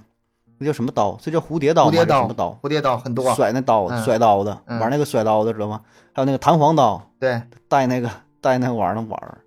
[0.58, 1.18] 那叫什么刀？
[1.22, 1.92] 这叫蝴蝶刀吗？
[1.92, 2.58] 什么刀？
[2.64, 3.36] 蝴蝶刀很多。
[3.36, 5.82] 甩那刀，甩刀的，玩那个甩刀的，知道吗？
[6.14, 8.10] 还有那个弹簧刀，对，带那个
[8.40, 9.38] 带那玩意儿玩，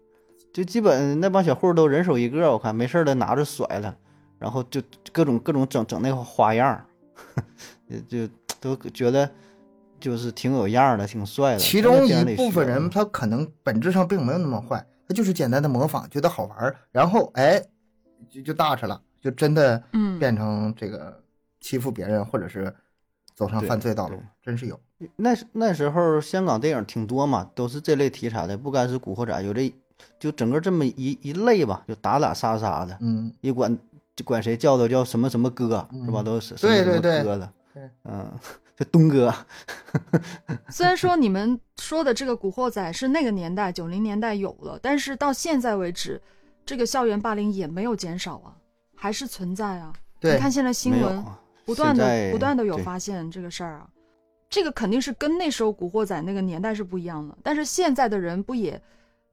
[0.53, 3.97] 就基本那帮小混都人手一个，我看没事的拿着甩了，
[4.39, 6.85] 然后就各种各种整整那个花样，
[8.09, 8.29] 就
[8.61, 9.31] 都觉得
[10.01, 11.59] 就是挺有样的，挺帅的。
[11.59, 17.63] 其中一部分人他可能本质上并没有那么坏，他就是简单的模仿，觉得好玩，然后哎，
[18.31, 19.01] 就就大吃了。
[19.21, 19.83] 就真的
[20.21, 21.21] 变成这个
[21.61, 22.73] 欺负别人，或者是
[23.35, 24.79] 走上犯罪道路，真是有。
[25.17, 29.75] 那那时候香港电影挺多嘛，都是这类题材的，不该是古惑仔，有这
[30.21, 32.97] 就整个这么一一类吧，就打打杀杀的。
[33.01, 33.77] 嗯，一管
[34.15, 36.23] 就管谁叫都叫什么什么哥，是吧？
[36.23, 37.53] 都是对对对哥的。
[38.05, 38.31] 嗯，
[38.77, 39.35] 就东哥。
[40.71, 46.21] 虽然说你们说的这个古惑仔是那个年代九零年代有了，但是到现在为止，
[46.65, 48.55] 这个校园霸凌也没有减少啊。
[49.01, 49.93] 还是存在啊！
[50.21, 51.25] 你看现在新闻，
[51.65, 53.89] 不断的、不断的有发现这个事儿啊。
[54.51, 57.39] 这个肯定是跟那时候古惑仔那个年代是不一样的。
[57.41, 58.83] 但是现在的人不也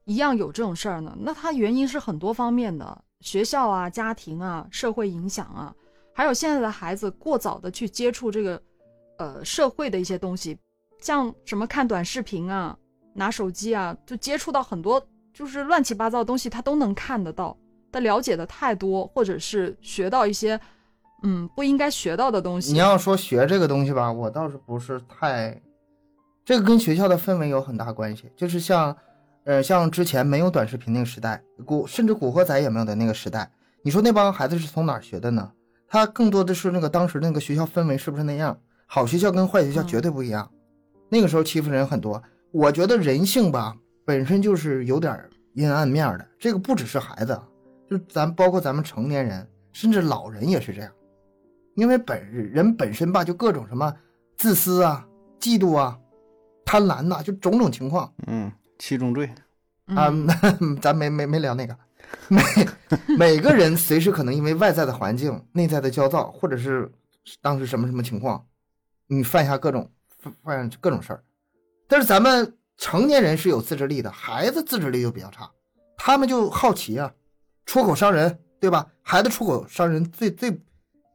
[0.04, 1.12] 一样有这种事儿呢？
[1.18, 5.74] 那它原因是很多方面的，学校啊、家庭啊、社会影响啊，
[6.16, 8.62] 还有现在的孩子过早的去接触这个
[9.18, 10.56] 呃社会的一些东西，
[10.98, 12.74] 像什么看短视频啊、
[13.12, 17.54] 拿手机啊，就接触到很多就是乱七八糟的东西，他都能看得到。
[17.92, 20.58] 他了解的太多，或者是学到一些，
[21.22, 22.72] 嗯，不应该学到的东西。
[22.72, 25.60] 你要说学这个东西吧，我倒是不是太，
[26.46, 28.32] 这个跟学校的氛围有很大关系。
[28.34, 28.96] 就是像，
[29.44, 33.50] 呃，像之前没有短视频那个时代，古甚至古惑仔也没有的那个时代，
[33.82, 35.52] 你说那帮孩子是从哪儿学的呢？
[35.88, 38.58] 他更多的是那个当时那个学校氛围是不是那样？
[38.86, 40.50] 好学校跟坏学校绝对不一样。
[41.08, 42.22] 那个时候欺负人很多，
[42.52, 47.40] 我觉得人性吧本身就是有点阴暗面的，这个不只是孩子。
[47.88, 50.90] 就咱包括咱们成年人，甚至老人也是这样，
[51.76, 53.94] 因为本人本身吧，就各种什么
[54.36, 55.06] 自私啊、
[55.38, 55.96] 嫉妒啊、
[56.64, 58.12] 贪婪呐，就种种情况。
[58.26, 59.30] 嗯，七宗罪
[59.86, 60.12] 啊，
[60.82, 61.76] 咱没没没聊那个。
[62.28, 62.42] 每
[63.16, 66.90] 每个人随时可能因为外在的环境、内在的焦躁，或者是
[67.40, 68.46] 当时什么什么情况，
[69.06, 69.90] 你犯下各种
[70.42, 71.22] 犯各种事儿。
[71.88, 75.50] 但是咱们成年人是有自制力的，孩子自制力就比较差，
[75.96, 77.12] 他们就好奇啊。
[77.64, 78.86] 出口伤人，对吧？
[79.02, 80.60] 孩子出口伤人最最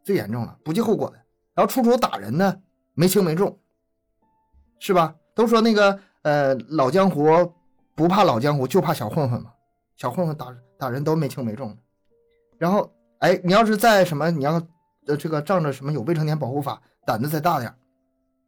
[0.03, 1.15] 最严重了，不计后果的。
[1.53, 2.61] 然后出手打人呢，
[2.93, 3.59] 没轻没重，
[4.79, 5.15] 是吧？
[5.35, 7.53] 都说那个呃老江湖
[7.95, 9.51] 不怕老江湖，就怕小混混嘛。
[9.97, 10.49] 小混混打
[10.81, 11.77] 打人都没轻没重的。
[12.57, 14.53] 然后哎，你要是在什么，你要
[15.05, 17.71] 呃这个仗着什么有未成年保护法，胆子再大点，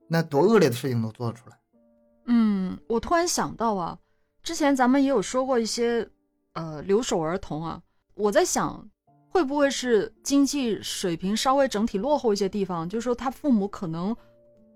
[0.08, 1.56] 那多恶劣的事情都做得出来。
[2.26, 3.96] 嗯，我突然想到啊，
[4.42, 6.10] 之前咱们也有说过一些
[6.54, 7.80] 呃留守儿童啊。
[8.16, 8.84] 我在想，
[9.30, 14.16] 会不会是经济水平稍微整体落后一些地方，就是说他父母可能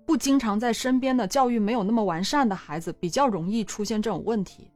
[0.06, 4.70] 不经常在身边的教育没有那么完善的孩子，比较容易出现这种问题。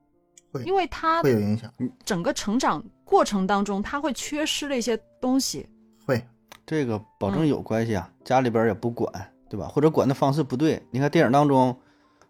[0.53, 1.73] 会因为他会有影响，
[2.05, 5.67] 整个成长过程当中，他会缺失了一些东西。
[6.07, 6.23] 会
[6.67, 9.11] 这个保证嗯有关系啊，家里边也不管，
[9.49, 9.67] 对吧？
[9.67, 10.83] 或者管的方式不对。
[10.91, 11.75] 你看电影当中，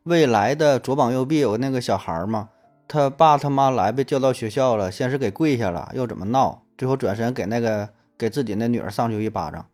[0.04, 2.48] 未来的左膀右臂有个那个小孩儿嘛，
[2.86, 9.64] 他爸他妈来被叫到学校了，先是给跪下了，又怎么闹，最后转身给那个给自己那女儿上去一巴掌。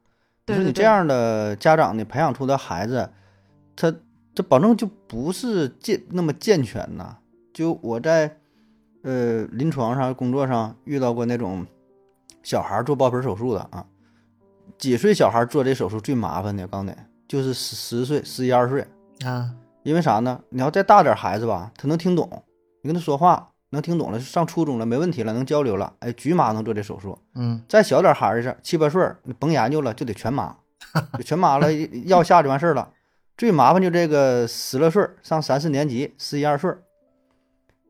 [0.47, 3.11] 你对对对说你这样的家长，你培养出的孩子，
[3.77, 3.95] 他
[4.35, 7.17] 这保证就不是健那么健全呐。
[7.53, 8.38] 就我在
[9.09, 11.67] 呃临床上工作上遇到过那种
[12.43, 13.87] 小孩儿做包皮手术的啊，
[14.77, 16.95] 几岁小孩儿做这手术最麻烦的，我告诉你，
[17.27, 18.87] 就是十十岁、十一二岁，
[19.25, 19.51] 啊，
[19.83, 20.39] 因为啥呢？
[20.51, 22.29] 你要再大点儿孩子吧，他能听懂，
[22.83, 27.19] 你跟他说话能听懂了，上初中了没问题了，能交流了，哎，局麻能做这手术。
[27.35, 30.55] 嗯再小点孩子，七八岁儿，你甭研究了，就得全麻，
[31.17, 31.73] 就全麻了，
[32.05, 32.91] 药下就完事儿了。
[33.39, 36.83] 最麻烦就这个十来岁儿，上三四年级，十一二岁儿，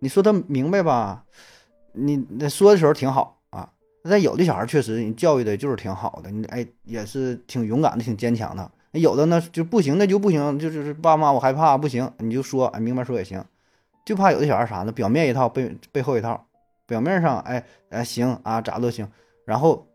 [0.01, 1.25] 你说他明白吧？
[1.93, 3.71] 你那说的时候挺好啊，
[4.05, 8.71] 但有的小孩确实你教育的就是挺好的，你哎也是挺勇敢的，挺坚强的。
[8.93, 13.45] 有的呢就不行，那就不行，就就是爸妈我害怕，不行，你就说，哎，明白说也行，
[14.05, 14.93] 就怕有的小孩啥呢？
[14.93, 16.47] 表面一套，背背后一套，
[16.87, 19.07] 表面上哎哎行啊，咋都行，
[19.45, 19.87] 然后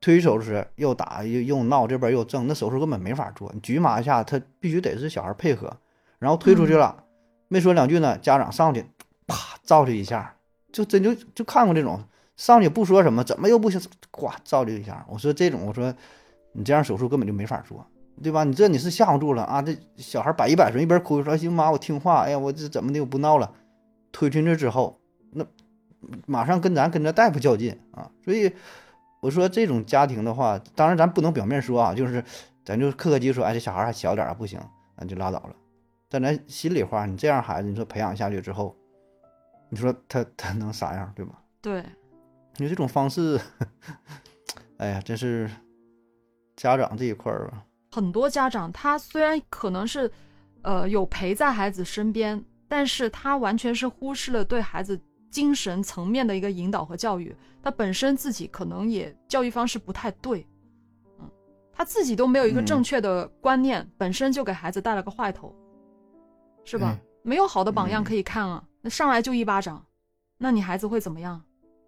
[0.00, 3.50] 推手术时又打又又闹，这边又挣，那手术根本没法做。
[3.54, 5.72] 你局麻一下，他必须得是小孩配合，
[6.18, 7.04] 然后推出去了，
[7.48, 8.84] 没说两句呢，家长上去
[9.32, 10.34] 啪照这一下，
[10.70, 11.98] 就真就就看过这种
[12.36, 13.80] 上去不说什么，怎么又不行，
[14.10, 15.06] 呱照这一下。
[15.08, 15.94] 我说这种，我说
[16.52, 17.86] 你这样手术根本就没法做，
[18.22, 18.44] 对吧？
[18.44, 19.62] 你这你是吓唬住了啊！
[19.62, 23.50] 这小孩百依百顺，一边哭说行妈，我听话，哎呀，我这怎么的我不闹了。
[24.12, 25.00] 推进去之后，
[25.32, 25.46] 那
[26.26, 28.52] 马上跟咱跟着大夫较劲啊，所以。
[29.22, 32.24] 我说这种家庭的话，当然咱不能表面说啊，就是
[32.64, 34.58] 咱就客客气说，哎，这小孩还小点儿，不行，
[34.96, 35.54] 那就拉倒了。
[36.08, 38.74] 但咱心里话，你这样孩子，你说培养下去之后，
[39.72, 41.42] 你说他他能啥样，对吧？
[41.62, 41.82] 对，
[42.58, 43.40] 你说这种方式，
[44.76, 45.50] 哎呀，真是
[46.56, 50.12] 家长这一块儿吧，很多家长他虽然可能是，
[50.60, 55.00] 呃，有陪在孩子身边，但是他完全是忽视了对孩子
[55.30, 57.34] 精神层面的一个引导和教育。
[57.62, 60.46] 他本身自己可能也教育方式不太对，
[61.18, 61.30] 嗯，
[61.72, 65.54] 他自己都没有一个嗯正确的观念，本身就给孩子带了个坏头，
[66.62, 66.94] 是吧？
[67.00, 69.86] 嗯没有好的榜样嗯可以看啊，那上来就一巴掌，
[70.38, 71.40] 那你孩子会怎么样？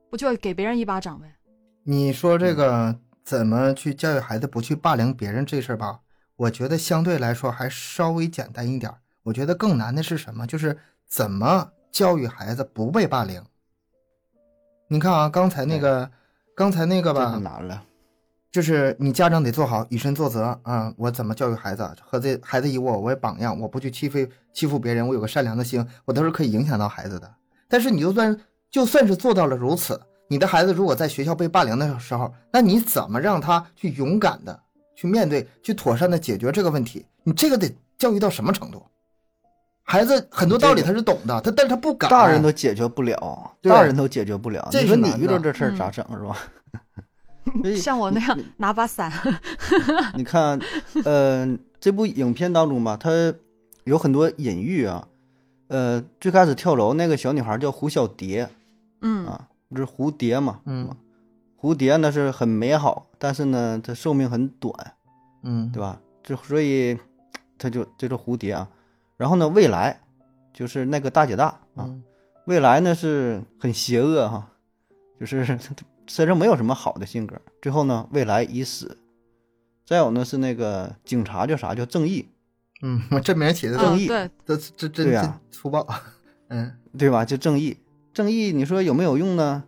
[0.08, 1.34] 不就给别人一巴掌呗？
[1.82, 6.00] 你说这个怎么去教育孩子不去霸凌别人这事儿吧？
[6.36, 8.98] 我觉得相对来说还稍微简单一点儿。
[9.24, 10.46] 我觉得更难的是什么？
[10.46, 13.42] 就是怎么教育孩子不被霸凌。
[14.86, 16.08] 你看啊，刚才那个，
[16.54, 17.82] 刚才那个吧，就难了。
[18.54, 20.94] 就是你家长得做好以身作则啊！
[20.96, 21.90] 我怎么教育孩子？
[22.00, 24.16] 和这孩子以我为榜样，我不去欺负
[24.52, 27.28] 欺负别人，我有个善良的心，我都是可以影响到孩子的。
[27.68, 28.40] 但是你就算
[28.70, 34.56] 就算是做到了如此，你的孩子如果在学校被霸凌的时候，那你怎么让他去勇敢的
[34.94, 37.04] 去面对，去妥善的解决这个问题？
[37.24, 38.80] 你这个得教育到什么程度？
[39.82, 42.08] 孩子很多道理他是懂的，他但是他不敢。
[42.08, 44.68] 大人都解决不了，大人都解决不了。
[44.70, 46.36] 这你说你遇到这事儿嗯咋整是吧？
[47.76, 49.12] 像我那样拿把伞，
[50.16, 50.58] 你看，
[51.04, 53.10] 呃，这部影片当中吧，它
[53.84, 55.06] 有很多隐喻啊。
[55.68, 58.48] 呃，最开始跳楼那个小女孩叫胡小蝶
[59.00, 60.60] 嗯啊，不是蝴蝶嘛？
[60.66, 60.88] 嗯
[61.60, 64.72] 蝴蝶呢是很美好，但是呢，它寿命很短，
[65.42, 65.98] 嗯，对吧？
[66.22, 66.96] 就所以
[67.58, 68.68] 它就这是蝴蝶啊。
[69.16, 69.98] 然后呢，未来
[70.52, 72.02] 就是那个大姐大啊，嗯
[72.44, 74.46] 未来呢是很邪恶哈，
[75.18, 75.58] 就是
[76.06, 77.36] 身上没有什么好的性格。
[77.62, 78.98] 最后呢，未来已死。
[79.84, 81.74] 再有呢是那个警察叫啥？
[81.74, 82.28] 叫正义，
[82.82, 85.86] 嗯，我这名起的正义这这这这对呀粗暴。
[86.48, 87.24] 嗯对吧？
[87.24, 87.76] 就正义，
[88.12, 89.64] 正义，你说有没有用呢？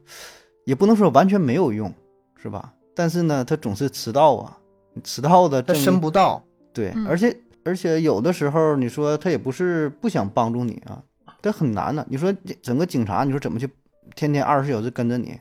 [0.65, 1.93] 也不能说完全没有用，
[2.41, 2.73] 是吧？
[2.95, 4.59] 但是呢，他总是迟到啊，
[5.03, 6.45] 迟到的他正义伸不到。
[6.73, 11.03] 对，嗯而且而且有的时候你说他也不是不想帮助你啊，
[11.43, 12.07] 这很难的。
[12.09, 12.33] 你说
[12.63, 13.69] 整个警察，你说怎么去
[14.15, 15.39] 天天二十四小时跟着你，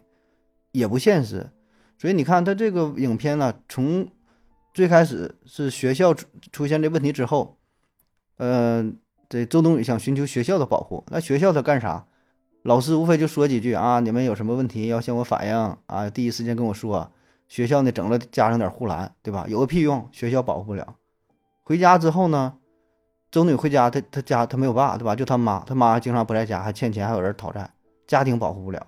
[0.78, 1.49] 也不现实。
[1.97, 4.07] 所以你看他这个影片呢，从
[4.73, 7.57] 最开始是学校出出现这问题之后，
[8.38, 8.91] 呃，
[9.30, 12.05] 这周冬雨想寻求学校的保护，那学校他干啥？
[12.63, 17.11] 老师无非就说几句啊，你们有什么问题要向我反映啊，第一时间跟我说。
[17.47, 19.45] 学校呢整了加上点护栏，对吧？
[19.47, 20.95] 有个屁用，学校保护不了。
[21.61, 22.57] 回家之后呢，
[23.30, 25.15] 周女回家，她她家她没有爸，对吧？
[25.15, 27.69] 就她妈，她妈经常不在家，还欠钱，还有人讨债，
[28.07, 28.88] 家庭保护不了。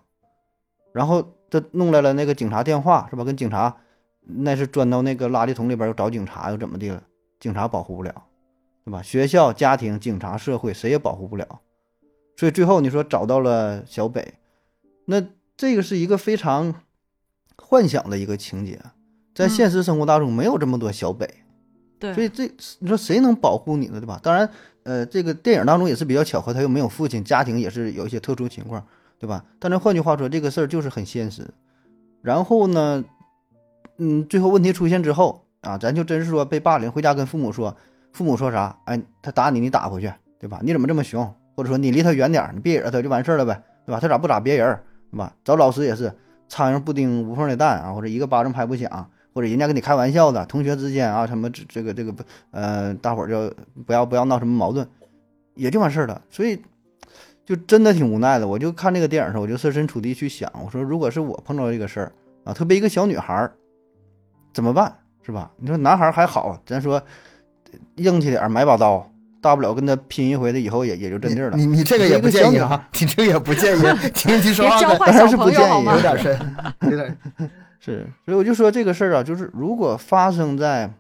[0.92, 3.24] 然后她弄来了那个警察电话，是吧？
[3.24, 3.76] 跟警察
[4.22, 7.04] 那是钻到那个垃圾桶里边又找警察又怎么的了？
[7.40, 8.24] 警察保护不了，
[8.84, 9.02] 对吧？
[9.02, 11.62] 学校、家庭、警察、社会谁也保护不了。
[12.36, 14.36] 所以最后你说找到了小北，
[15.06, 15.24] 那
[15.56, 16.76] 这个是一个非常
[17.56, 18.80] 幻想的一个情节，
[19.34, 21.28] 在现实生活当中没有这么多小北，
[22.00, 22.48] 对，所以这
[22.80, 24.20] 你说谁能保护你呢，对吧？
[24.22, 24.50] 当然，
[24.84, 28.86] 呃，这个电影当中也是比较巧合，他又没有父亲，家庭也是有一些特殊情况，
[29.20, 29.44] 对吧？
[29.60, 31.48] 但是换句话说，这个事儿就是很现实。
[32.22, 33.04] 然后呢，
[33.98, 37.76] 嗯，最后问题出现之后啊，咱就真是说被霸凌，回家跟父母说，
[38.14, 38.78] 父母说啥？
[38.86, 40.60] 哎，他打你，你打回去，对吧？
[40.62, 41.34] 你怎么这么凶？
[41.56, 44.00] 或者说你离他远点，你别惹他就完事儿了呗，对吧？
[44.00, 44.80] 他咋不打别人，
[45.12, 45.34] 对吧？
[45.44, 46.14] 找老师也是，
[46.48, 53.52] 苍蝇不叮无缝的蛋啊，或者一个巴掌拍不响，或者人家跟你开玩笑的，同学之间啊，什么这这个这个不呃，大伙儿就
[53.86, 54.88] 不要不要闹什么矛盾，
[55.56, 56.22] 也就完事儿了。
[56.30, 56.62] 所以
[57.48, 58.48] 就真的挺无奈的。
[58.48, 62.12] 我就看这个电影时候，我就设身处地去想，我说如果是我碰到这个事儿
[62.44, 63.56] 啊，特别一个小女孩儿
[64.54, 64.94] 怎么办，
[65.24, 65.50] 是吧？
[65.56, 67.02] 你说男孩儿还好，咱说
[67.96, 69.10] 硬气点儿，买把刀。
[69.40, 71.56] 大不了跟他拼一回的，以后也也就真地儿了。
[71.56, 73.82] 你你这个也不建议啊，你这个也不建议。
[74.14, 77.18] 听听说话当然是不建议，有点深，有点
[77.80, 78.08] 是。
[78.26, 80.92] 所以我就说这个事儿啊，就是如果发生在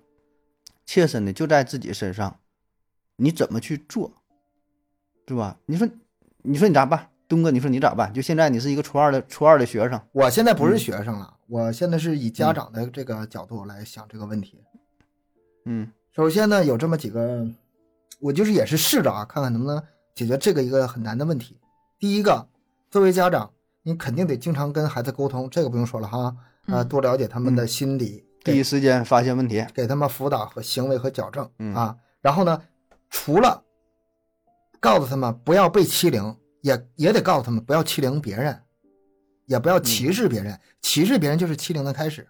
[0.85, 2.37] 切身的，就在自己身上，
[3.15, 4.13] 你怎么去做，
[5.25, 5.57] 对吧？
[5.65, 5.87] 你说，
[6.47, 7.09] 你说你咋办？
[7.27, 8.11] 东哥，你说你咋办？
[8.13, 14.63] 就现在你是一个初二的初二的学生，我现在不是学生了，我现在是以家长的这个角度来想这个问题。
[15.65, 17.45] 嗯，首先呢，有这么几个。
[18.19, 19.79] 我就是也是试着啊，看看能不能
[20.15, 21.59] 解决这个一个很难的问题。
[21.99, 22.47] 第一个，
[22.89, 23.51] 作为家长，
[23.83, 26.35] 你肯定得经常跟孩子沟通，这个不用说了哈，
[26.65, 31.95] 啊，多了解他们的心理，第一时间发现问题，给他们辅导和行为和矫正啊。
[32.21, 32.59] 然后呢，
[33.11, 33.61] 除了
[34.79, 38.61] 告诉他们不要被欺凌，也也得告诉他们不要欺凌别人，
[39.45, 42.27] 也不要歧视别人，歧视别人就是欺凌的开始。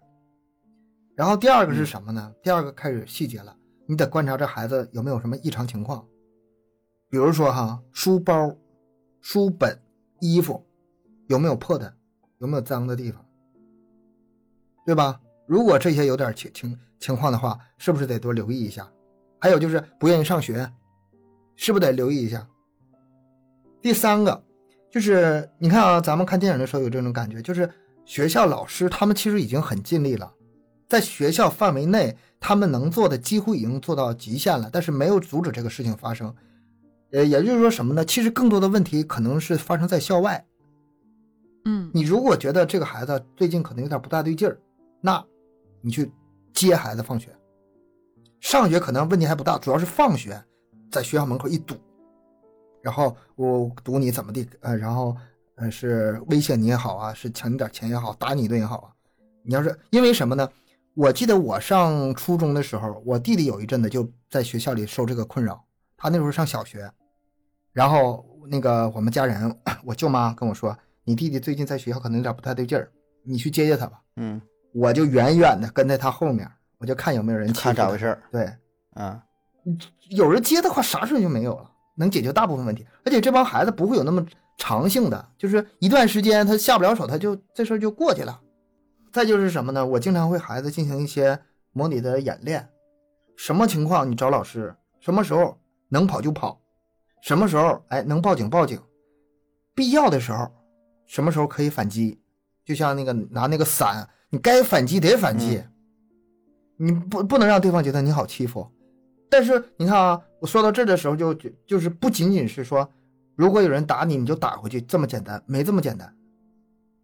[1.15, 2.33] 然后第二个是什么呢？
[2.43, 3.55] 第二个开始细节了。
[3.89, 6.05] 你得观察这孩子有没有什么异常情况，
[7.09, 8.53] 比如说哈，书包、
[9.21, 9.81] 书本、
[10.19, 10.63] 衣服
[11.27, 11.95] 有没有破的，
[12.39, 13.25] 有没有脏的地方，
[14.85, 15.19] 对吧？
[15.47, 18.85] 如果这些有点情情情况的话，是不是得多留意一下？
[19.39, 20.69] 还有就是不愿意上学，
[21.57, 22.47] 是不是得留意一下？
[23.81, 24.41] 第三个
[24.89, 27.69] 就是你看啊，咱们看电影的时候有这种感觉，就是
[28.05, 30.31] 学校老师他们其实已经很尽力了，
[30.87, 32.15] 在学校范围内。
[32.39, 36.31] 他们能做的几乎已经做到极限了，但是没有阻止这个事情发生。
[37.11, 38.05] 呃，也就是说什么呢？
[38.05, 40.45] 其实更多的问题可能是发生在校外。
[41.65, 44.55] 嗯，你如果觉得这个孩子最近可能有点不大对劲儿，
[45.01, 45.25] 那
[45.81, 46.11] 你去
[46.53, 47.35] 接孩子放学。
[48.39, 50.39] 上学可能问题还不大，主要是放学
[50.91, 51.75] 在学校门口一堵，
[52.81, 54.47] 然后我堵你怎么地？
[54.61, 55.15] 呃，然后
[55.55, 58.91] 呃是威胁你也好啊，是抢你点钱也好，打你一顿也好啊。
[59.43, 60.49] 你要是因为什么呢？
[60.93, 65.63] 我记得我上初中的时候，我弟弟有一阵子就在学校里受这个困扰。
[65.95, 66.91] 他那时候上小学，
[67.73, 72.91] 然后那个我们家人， 我舅妈跟我说：“你弟弟最近在学校可能有点不太对劲儿，
[73.23, 74.41] 你去接接他吧。”嗯，
[74.73, 78.21] 我就远远的跟在他后面，我就看有没有人看咋回事儿。
[78.31, 78.51] 对，
[78.93, 79.23] 啊，
[80.09, 82.85] 有人接的话，啥事就没有了，能解决大部分问题。
[83.03, 84.25] 而且这帮孩子不会有那么
[84.57, 88.39] 长性的，就是一段时间他下不了手，他就这事儿就过去了。
[89.11, 89.85] 再就是什么呢？
[89.85, 91.39] 我经常会孩子进行一些
[91.71, 92.69] 模拟的演练，
[93.35, 95.57] 什么情况你找老师，什么时候
[95.89, 96.59] 能跑就跑，
[97.21, 98.79] 什么时候哎能报警报警，
[99.73, 100.49] 必要的时候，
[101.07, 102.19] 什么时候可以反击，
[102.63, 105.63] 就像那个拿那个伞，你该反击得反击，
[106.77, 108.69] 你不不能让对方觉得你好欺负。
[109.29, 112.89] 但是你看啊，我说到这的时候就就就是不仅仅是说，
[113.35, 116.13] 如果有人打你，你就打回去这么简单，没这么简单，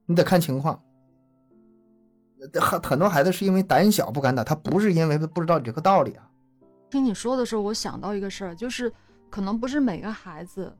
[0.05, 0.81] 你得看情况。
[2.59, 6.29] 很很多孩子是因为胆小不敢打，他不是因为不知道这个道理啊。
[6.89, 8.91] 听你说的时候，我想到一个事儿，就是
[9.29, 10.75] 可能不是每个孩子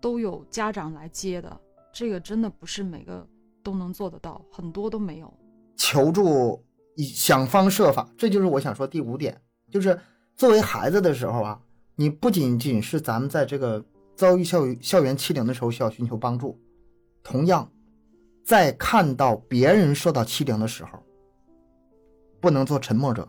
[0.00, 1.60] 都有家长来接的，
[1.92, 3.26] 这个真的不是每个
[3.62, 5.32] 都能做得到，很多都没有。
[5.76, 6.62] 求助，
[6.98, 9.40] 想方设法，这就是我想说第五点，
[9.70, 9.98] 就是
[10.36, 11.60] 作为孩子的时候啊，
[11.94, 13.84] 你不仅仅是咱们在这个
[14.14, 16.60] 遭遇校校园欺凌的时候需要寻求帮助，
[17.22, 17.70] 同样，
[18.44, 21.02] 在看到别人受到欺凌的时候。
[22.38, 23.28] 不能做沉默者，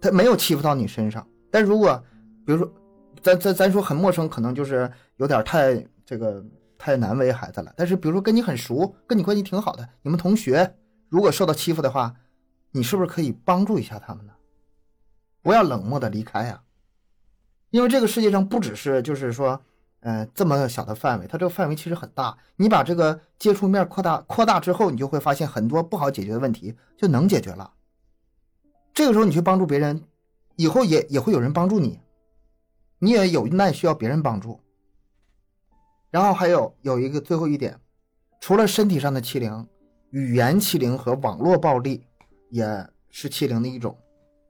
[0.00, 1.26] 他没有欺负到你身上。
[1.50, 2.04] 但如果，
[2.44, 2.70] 比如说，
[3.22, 6.44] 咱咱咱说很陌生，可能就是有点太这个
[6.76, 7.72] 太难为孩子了。
[7.76, 10.76] 但是，比如说跟你很熟，跟你关系挺好的，你们同学，
[11.08, 12.14] 如果受到欺负的话，
[12.72, 14.32] 你是不是可以帮助一下他们呢？
[15.46, 16.60] 不要冷漠的离开呀，
[17.70, 19.62] 因为这个世界上不只是就是说。
[20.00, 22.36] 嗯，这么小的范围，它这个范围其实很大。
[22.56, 27.72] 你把这个接触面扩大扩大之后，你就会发现很多不好解决的问题就能解决了。
[28.94, 30.04] 这个时候你去帮助别人，
[30.54, 31.98] 以后也也会有人帮助你，
[33.00, 34.60] 你也有难需要别人帮助。
[36.10, 37.80] 然后还有有一个最后一点，
[38.40, 39.66] 除了身体上的欺凌，
[40.10, 42.06] 语言欺凌和网络暴力
[42.50, 43.98] 也是欺凌的一种，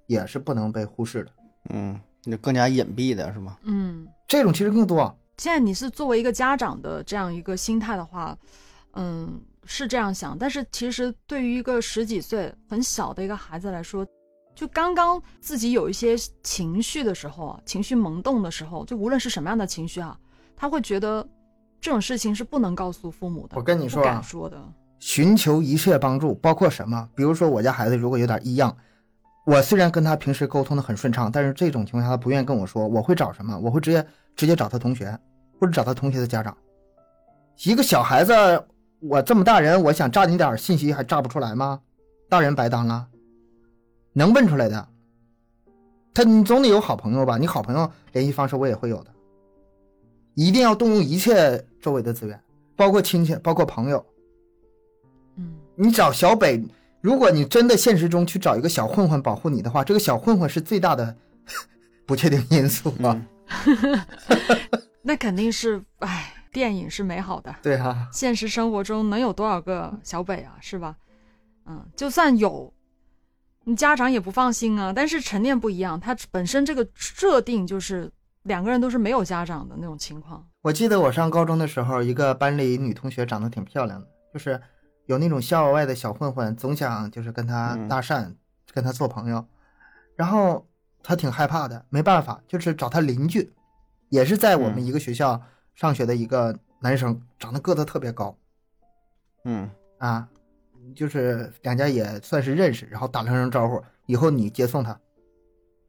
[0.06, 1.30] 也是不能被忽视的。
[1.70, 3.56] 嗯，那更加隐蔽的是吗？
[3.62, 5.16] 嗯，这种其实更多。
[5.38, 8.36] 现在你是作为一个家长的这样一个心态的话，
[8.94, 10.36] 嗯，是这样想。
[10.38, 14.06] 但是其实对于一个十几岁很小的一个孩子来说，
[14.54, 20.18] 就刚刚自己有一些情绪的时候，情绪萌动的时候，就无论是什么样的情绪啊，
[20.56, 21.28] 他会觉得
[21.78, 23.56] 这种事情是不能告诉父母的。
[23.56, 24.58] 我跟你说啊，说的，
[24.98, 27.06] 寻求一切帮助，包括什么？
[27.14, 28.74] 比如说我家孩子如果有点异样，
[29.46, 33.56] 我虽然跟他平时沟通的很顺畅，但是这种情况下他不愿意跟我说，我会找什么？
[33.56, 35.16] 我会直接直接找他同学，
[35.60, 36.54] 或者找他同学的家长。
[37.64, 38.34] 一个小孩子，
[38.98, 41.80] 我这么大人，我想诈你点信息还诈不出来吗？
[42.28, 43.06] 大人白当了。
[44.12, 44.88] 能问出来的，
[46.12, 47.38] 他你总得有好朋友吧？
[47.38, 49.10] 你好朋友联系方式我也会有的，
[50.34, 52.40] 一定要动用一切周围的资源，
[52.74, 54.04] 包括亲戚，包括朋友。
[55.36, 56.60] 嗯，你找小北，
[57.06, 61.16] 如果你真的现实中去找一个小混混保护你的话，这个小混混是最大的
[62.04, 63.16] 不确定因素啊。
[65.02, 70.56] 那肯定是，哎，电影是美好的，对啊，现实生活中能有多少个小北啊？
[70.60, 70.96] 是吧？
[71.66, 72.72] 嗯，就算有。
[73.68, 78.10] 你家长也不放心啊，但是陈念不一样，他本身这个设定就是
[78.42, 80.44] 两个人都是没有家长的那种情况。
[80.62, 84.60] 我记得我上高中的时候，一个班里女同学长得挺漂亮的，就是
[85.06, 88.34] 有那种校外的小混混，总想就是跟他搭讪，
[88.72, 89.46] 跟他做朋友，
[90.14, 90.66] 然后
[91.02, 93.52] 他挺害怕的，没办法，就是找他邻居，
[94.10, 95.40] 也是在我们一个学校
[95.74, 98.36] 上学的一个男生，长得个子特别高，
[99.44, 99.70] 嗯。
[99.98, 100.28] 啊。
[100.94, 104.96] 就是两家也算是认识，然后打了声招呼，以后你接送他，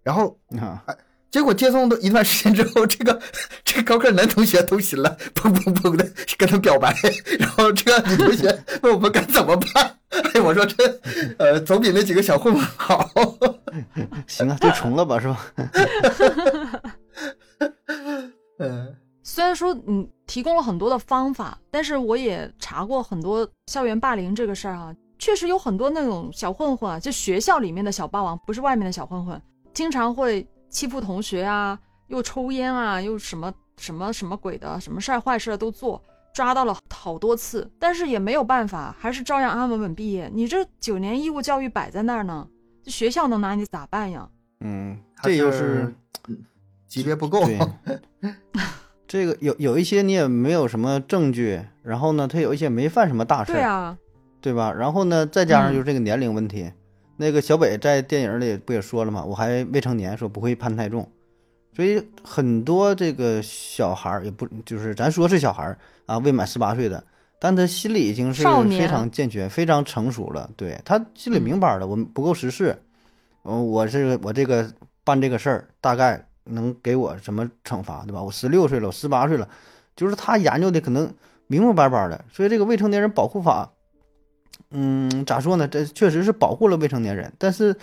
[0.02, 0.84] 然后啊，
[1.30, 3.22] 结果接送都一段时间之后， 这个
[3.64, 6.08] 这个高个男同学都行了， 砰砰砰的
[6.38, 6.94] 跟他表白，
[7.40, 9.98] 然后这个 女同学问我们该怎么办？
[10.34, 10.76] 哎，我说这
[11.38, 13.10] 呃，总比那几个小混混好。
[14.28, 15.54] 行啊，就重了吧，是吧？
[18.60, 18.96] 嗯。
[19.24, 29.40] 虽然说你提供了很多的方法，但是我也查过很多校园霸凌这个事儿啊，确实有很多那种小混混啊，就学校里面的小霸王，不是外面的小混混，
[29.74, 36.04] 经常会欺负同学啊，又抽烟啊，又什么什么什么鬼的，什么事儿坏事都做，
[36.34, 40.30] 抓到了好多次，但是也没有办法，还是照样安安稳稳毕业。
[40.34, 42.48] 你这九年义务教育摆在那儿呢，
[42.84, 44.28] 这学校能拿你咋办呀？
[44.60, 45.94] 嗯，这就是
[46.88, 47.44] 级别不够。
[49.08, 53.98] 这个有有一些你也没有什么证据，然后呢，他有一些没犯什么大事，对啊，
[54.42, 54.74] 对吧？
[54.74, 56.70] 然后呢，再加上就是这个年龄问题，
[57.18, 59.24] 那个小北在电影里不也说了吗？
[59.26, 61.10] 我还未成年，说不会判太重，
[61.76, 67.04] 所以很多这个小孩儿也不就是咱说是小孩儿啊，未满十八岁的，
[67.40, 72.80] 但他心里已经是非常健全、非常成熟了，对他心里明白了，我们不够十四，
[73.44, 74.72] 嗯，我这个我这个
[75.04, 76.24] 办这个事儿大概。
[76.50, 78.24] 能给我什么惩罚，对吧？
[78.24, 79.46] 我十六岁了，我十八岁了，
[79.98, 81.14] 就是他研究的可能
[81.48, 82.24] 明明白白的。
[82.32, 83.70] 所以这个未成年人保护法，
[84.72, 85.68] 嗯，咋说呢？
[85.68, 87.76] 这确实是保护了未成年人，但是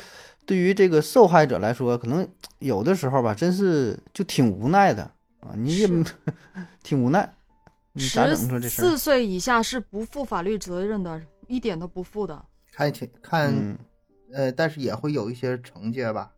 [0.45, 2.29] 对于这个受害者来说，可能
[2.59, 5.03] 有的时候吧，真是就挺无奈的
[5.41, 5.55] 啊！
[5.57, 5.89] 你也
[6.83, 7.35] 挺无奈。
[7.97, 8.37] 十
[8.69, 12.45] 四岁以下是不负法律责任的，一点都不负的。
[12.73, 13.79] 看看，
[14.33, 16.33] 呃，但是也会有一些惩戒吧。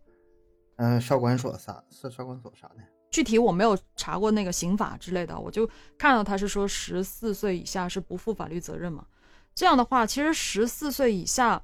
[0.76, 2.82] 嗯，少管所啥是少管所啥的？
[3.10, 5.66] 具体我没有查过那个刑法之类的，我就
[5.96, 9.06] 看到他是说十四岁以下是不负法律责任嘛。
[9.56, 11.60] 这样的话，其实十四岁以下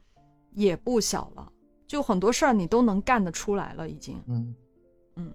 [0.53, 1.53] 也不小了，
[1.87, 4.21] 就很多事儿你都能干得出来了，已经。
[4.27, 4.55] 嗯
[5.17, 5.33] 嗯，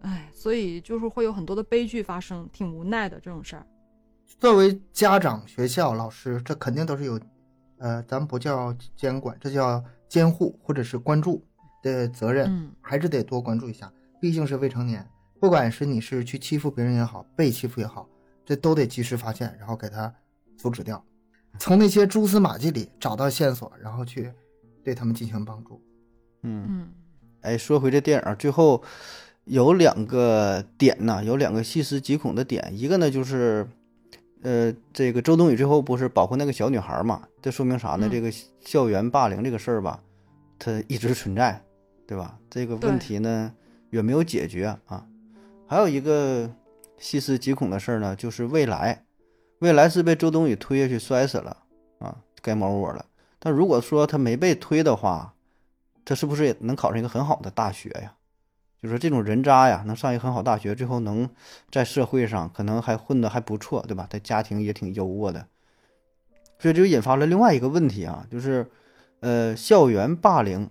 [0.00, 3.66] 哎，所以就是会有很多的悲剧发生，挺无奈的这种事儿。
[4.38, 7.20] 作为家长、学校、老师，这肯定都是有，
[7.76, 11.44] 呃，咱不叫监管，这叫监护或者是关注。
[11.82, 13.90] 的责任还是得多关注一下，
[14.20, 15.02] 毕竟是未成年，
[15.40, 18.06] 不管是你是去欺负别人也好，被欺负也好，
[18.44, 20.14] 这都得及时发现，然后给他
[20.58, 21.02] 阻止掉，
[21.58, 24.32] 从那些蛛丝马迹里找到线索，然后去
[24.82, 25.80] 对他们进行帮助。
[26.42, 26.88] 嗯嗯，
[27.42, 28.82] 哎，说回这电影，最后
[29.44, 33.68] 有两个点呢，有两个细思极恐的点，一个呢就是，
[34.42, 37.28] 呃，这个周冬雨最后不是保护那个小女孩嘛？
[37.42, 38.08] 这说明啥呢？
[38.10, 40.02] 这个校园霸凌这个事儿吧，
[40.58, 41.62] 它一直存在。
[42.10, 42.36] 对吧？
[42.50, 43.54] 这个问题呢
[43.90, 45.06] 也没有解决啊。
[45.68, 46.50] 还有一个
[46.98, 49.04] 细思极恐的事儿呢，就是未来，
[49.60, 51.56] 未来是被周冬雨推下去摔死了
[51.98, 53.04] 啊，该猫窝了。
[53.38, 55.34] 但如果说他没被推的话，
[56.04, 58.14] 他是不是也能考上一个很好的大学呀？
[58.82, 61.28] 就是这种人渣呀，能上一个很好大学，最后能
[61.70, 64.06] 在社会上可能还混得还不错，对吧？
[64.08, 65.46] 他家庭也挺优渥的，
[66.58, 68.66] 所以这就引发了另外一个问题啊，就是
[69.20, 70.70] 呃，校园霸凌，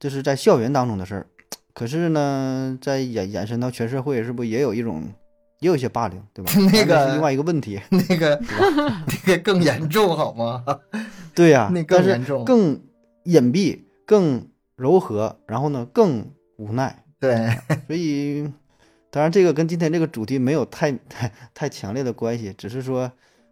[0.00, 1.26] 这是在校园当中的事儿，
[1.72, 5.12] 可是呢，在延延伸到全社会，是不是也有一种？
[5.60, 6.52] 也有一些霸凌，对吧？
[6.72, 8.40] 那个是另外一个问题， 那个
[9.06, 10.62] 那个更严重好吗？
[11.34, 12.80] 对呀，那更严重，更
[13.24, 17.04] 隐蔽，更柔和，然后呢更无奈。
[17.18, 17.48] 对，
[17.86, 18.50] 所以
[19.10, 23.10] 当然这个跟今天这个主题没有太太太强烈的关系，只是说，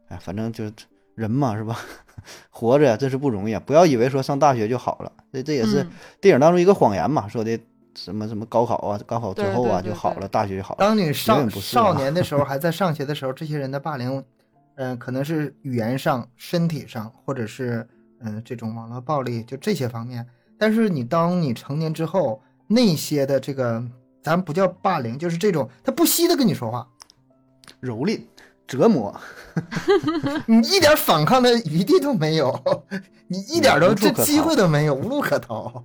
[0.09, 0.73] 哎，反正就是
[1.15, 1.79] 人嘛，是吧？
[2.51, 3.63] 活着呀，真是不容易啊！
[3.65, 5.87] 不要以为说上大学就好了，这这也是
[6.21, 7.59] 电影当中一个谎言嘛，说的。
[7.97, 10.79] 什么什么高考啊，高考之后啊就好了，大学就好了。
[10.79, 14.23] 当你少少年的时候， 还在上学的时候，这些人的霸凌，
[14.77, 17.87] 嗯，可能是语言上、身体上，或者是
[18.21, 20.27] 嗯这种网络暴力，就这些方面。
[20.59, 23.83] 但是你当你成年之后，那些的这个，
[24.23, 26.89] 咱不叫霸凌，就是这种他不惜的跟你说话，
[27.83, 28.21] 蹂躏、
[28.67, 29.15] 折磨，
[30.47, 32.85] 你一点反抗的余地都没有，
[33.29, 35.85] 你一点都这机会都没有，无路可逃。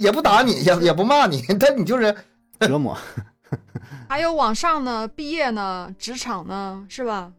[0.00, 2.14] 也不打你，也也不骂你， 但你就是
[2.60, 2.96] 折磨。
[4.08, 7.30] 还有往上呢，毕业呢，职场呢，是吧？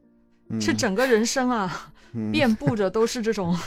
[0.60, 1.92] 是整个人生啊，
[2.32, 3.58] 遍布着都是这种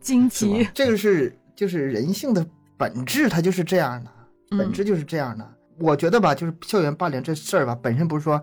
[0.00, 0.68] 荆棘。
[0.74, 2.44] 这个是就是人性的
[2.76, 4.10] 本质，它就是这样的，
[4.56, 5.48] 本质就是这样的。
[5.78, 8.42] 我觉得吧，就是校园霸凌这事儿吧，本身不是说，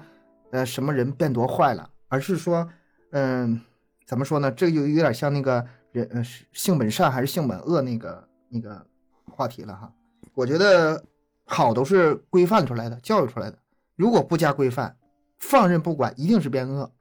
[0.52, 2.68] 呃，什么人变多坏了，而是说，
[3.12, 3.60] 嗯，
[4.06, 4.50] 怎么说呢？
[4.52, 6.24] 这就有点像那个人，呃，
[6.54, 8.86] 性本善还是性本恶那个那个。
[9.30, 9.94] 话题了哈，
[10.34, 11.04] 我觉得
[11.46, 13.58] 好都是规范出来的，教育出来的。
[13.96, 14.96] 如果不加规范，
[15.40, 16.92] 放任不管，一定是变恶。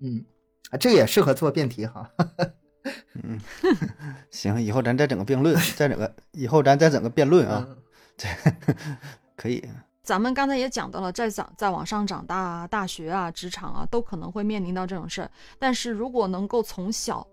[0.00, 0.24] 嗯，
[0.70, 2.10] 啊，这也适合做辩题哈。
[3.14, 3.40] 嗯，
[4.30, 7.66] 行，以后咱再整个辩论，再整个以后咱再整个辩论啊。
[8.16, 8.28] 这
[9.36, 9.64] 可以。
[10.02, 15.30] 咱们刚才也讲到了，在长在往上长大啊，大学啊，职场啊，都可能会面临到这种事儿。
[15.58, 17.26] 但是如果能够从小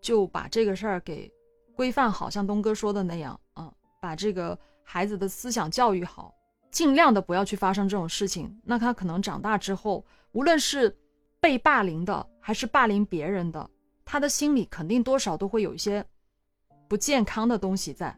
[0.00, 1.32] 就把这个事儿给。
[1.76, 3.70] 规范好像东哥说的那样，嗯，
[4.00, 6.34] 把这个孩子的思想教育好，
[6.70, 8.58] 尽量的不要去发生这种事情。
[8.64, 10.02] 那他可能长大之后，
[10.32, 10.96] 无论是
[11.38, 13.68] 被霸凌的，还是霸凌别人的，
[14.06, 16.02] 他的心里肯定多少都会有一些
[16.88, 18.16] 不健康的东西在。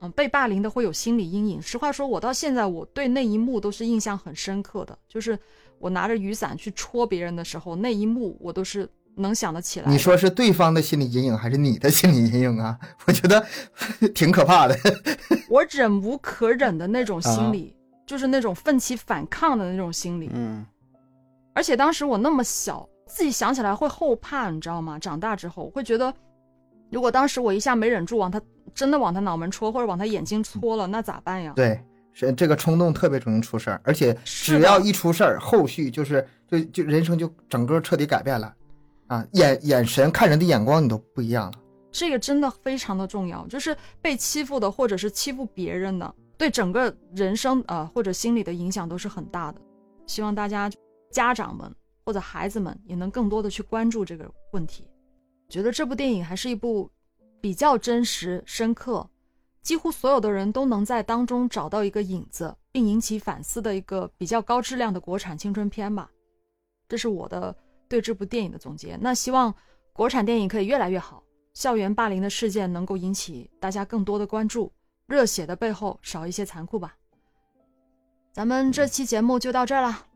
[0.00, 1.62] 嗯，被霸凌的会有心理阴影。
[1.62, 5.36] 实话说，我到现在我对那一幕都是印象很深刻的，就是
[5.78, 8.86] 我拿着雨伞去戳别人的时候，那一幕我都是。
[9.18, 9.90] 能想得起来？
[9.90, 12.78] 你说是对方的心理阴影，还是你的心理阴影啊？
[13.06, 13.44] 我觉得
[14.14, 14.78] 挺可怕的。
[15.48, 17.74] 我忍无可忍的那种心理，
[18.06, 20.30] 就是那种奋起反抗的那种心理。
[20.32, 20.64] 嗯。
[21.54, 24.98] 而且当时我那么小，自己想起来会后怕，你知道吗？
[24.98, 26.12] 长大之后会觉得，
[26.90, 28.40] 如果当时我一下没忍住，往他
[28.74, 31.52] 真的往他脑门戳，或者往他眼睛戳了，那咋办呀？
[31.56, 31.80] 对，
[32.12, 38.54] 是这个冲动特别容易出事儿，而且只要一出事儿，后续就是就就人生就整个彻底改变了。
[39.08, 41.58] 啊，眼眼神看人的眼光你都不一样了，
[41.90, 43.46] 这个真的非常的重要。
[43.46, 49.60] 就是被欺负的或者是欺负别人的，对整个人生啊或者心理的影响都是很大的。
[50.06, 50.70] 希望大家
[51.10, 54.86] 家长们或者孩子们也能更多的去关注这个问题。
[55.48, 56.90] 觉得这部电影还是一部
[57.40, 59.08] 比较真实深刻，
[59.62, 66.10] 几乎所有的人都能在当中找到一个影子，并引起反思的一个比较高质量的国产青春片吧。
[66.86, 67.56] 这是我的。
[67.88, 69.54] 对这部电影的总结，那希望
[69.92, 71.22] 国产电影可以越来越好，
[71.54, 74.70] 校园霸凌的事件能够引起大家更多的关注，
[75.06, 76.94] 热血的背后少一些残酷吧。
[78.32, 80.06] 咱们这期节目就到这儿了，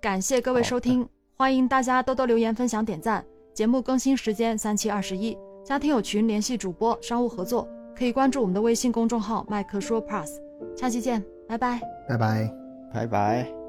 [0.00, 3.24] 感谢各位收听，欢迎大家多多留言、分享、点赞。
[3.52, 10.30] 节目更新时间三七二十一，加听友群联系主播商务合作，可以关注我们的微信公众号麦克说 Plus。
[10.76, 12.52] 下期见，拜拜，拜拜，
[12.92, 13.59] 拜拜。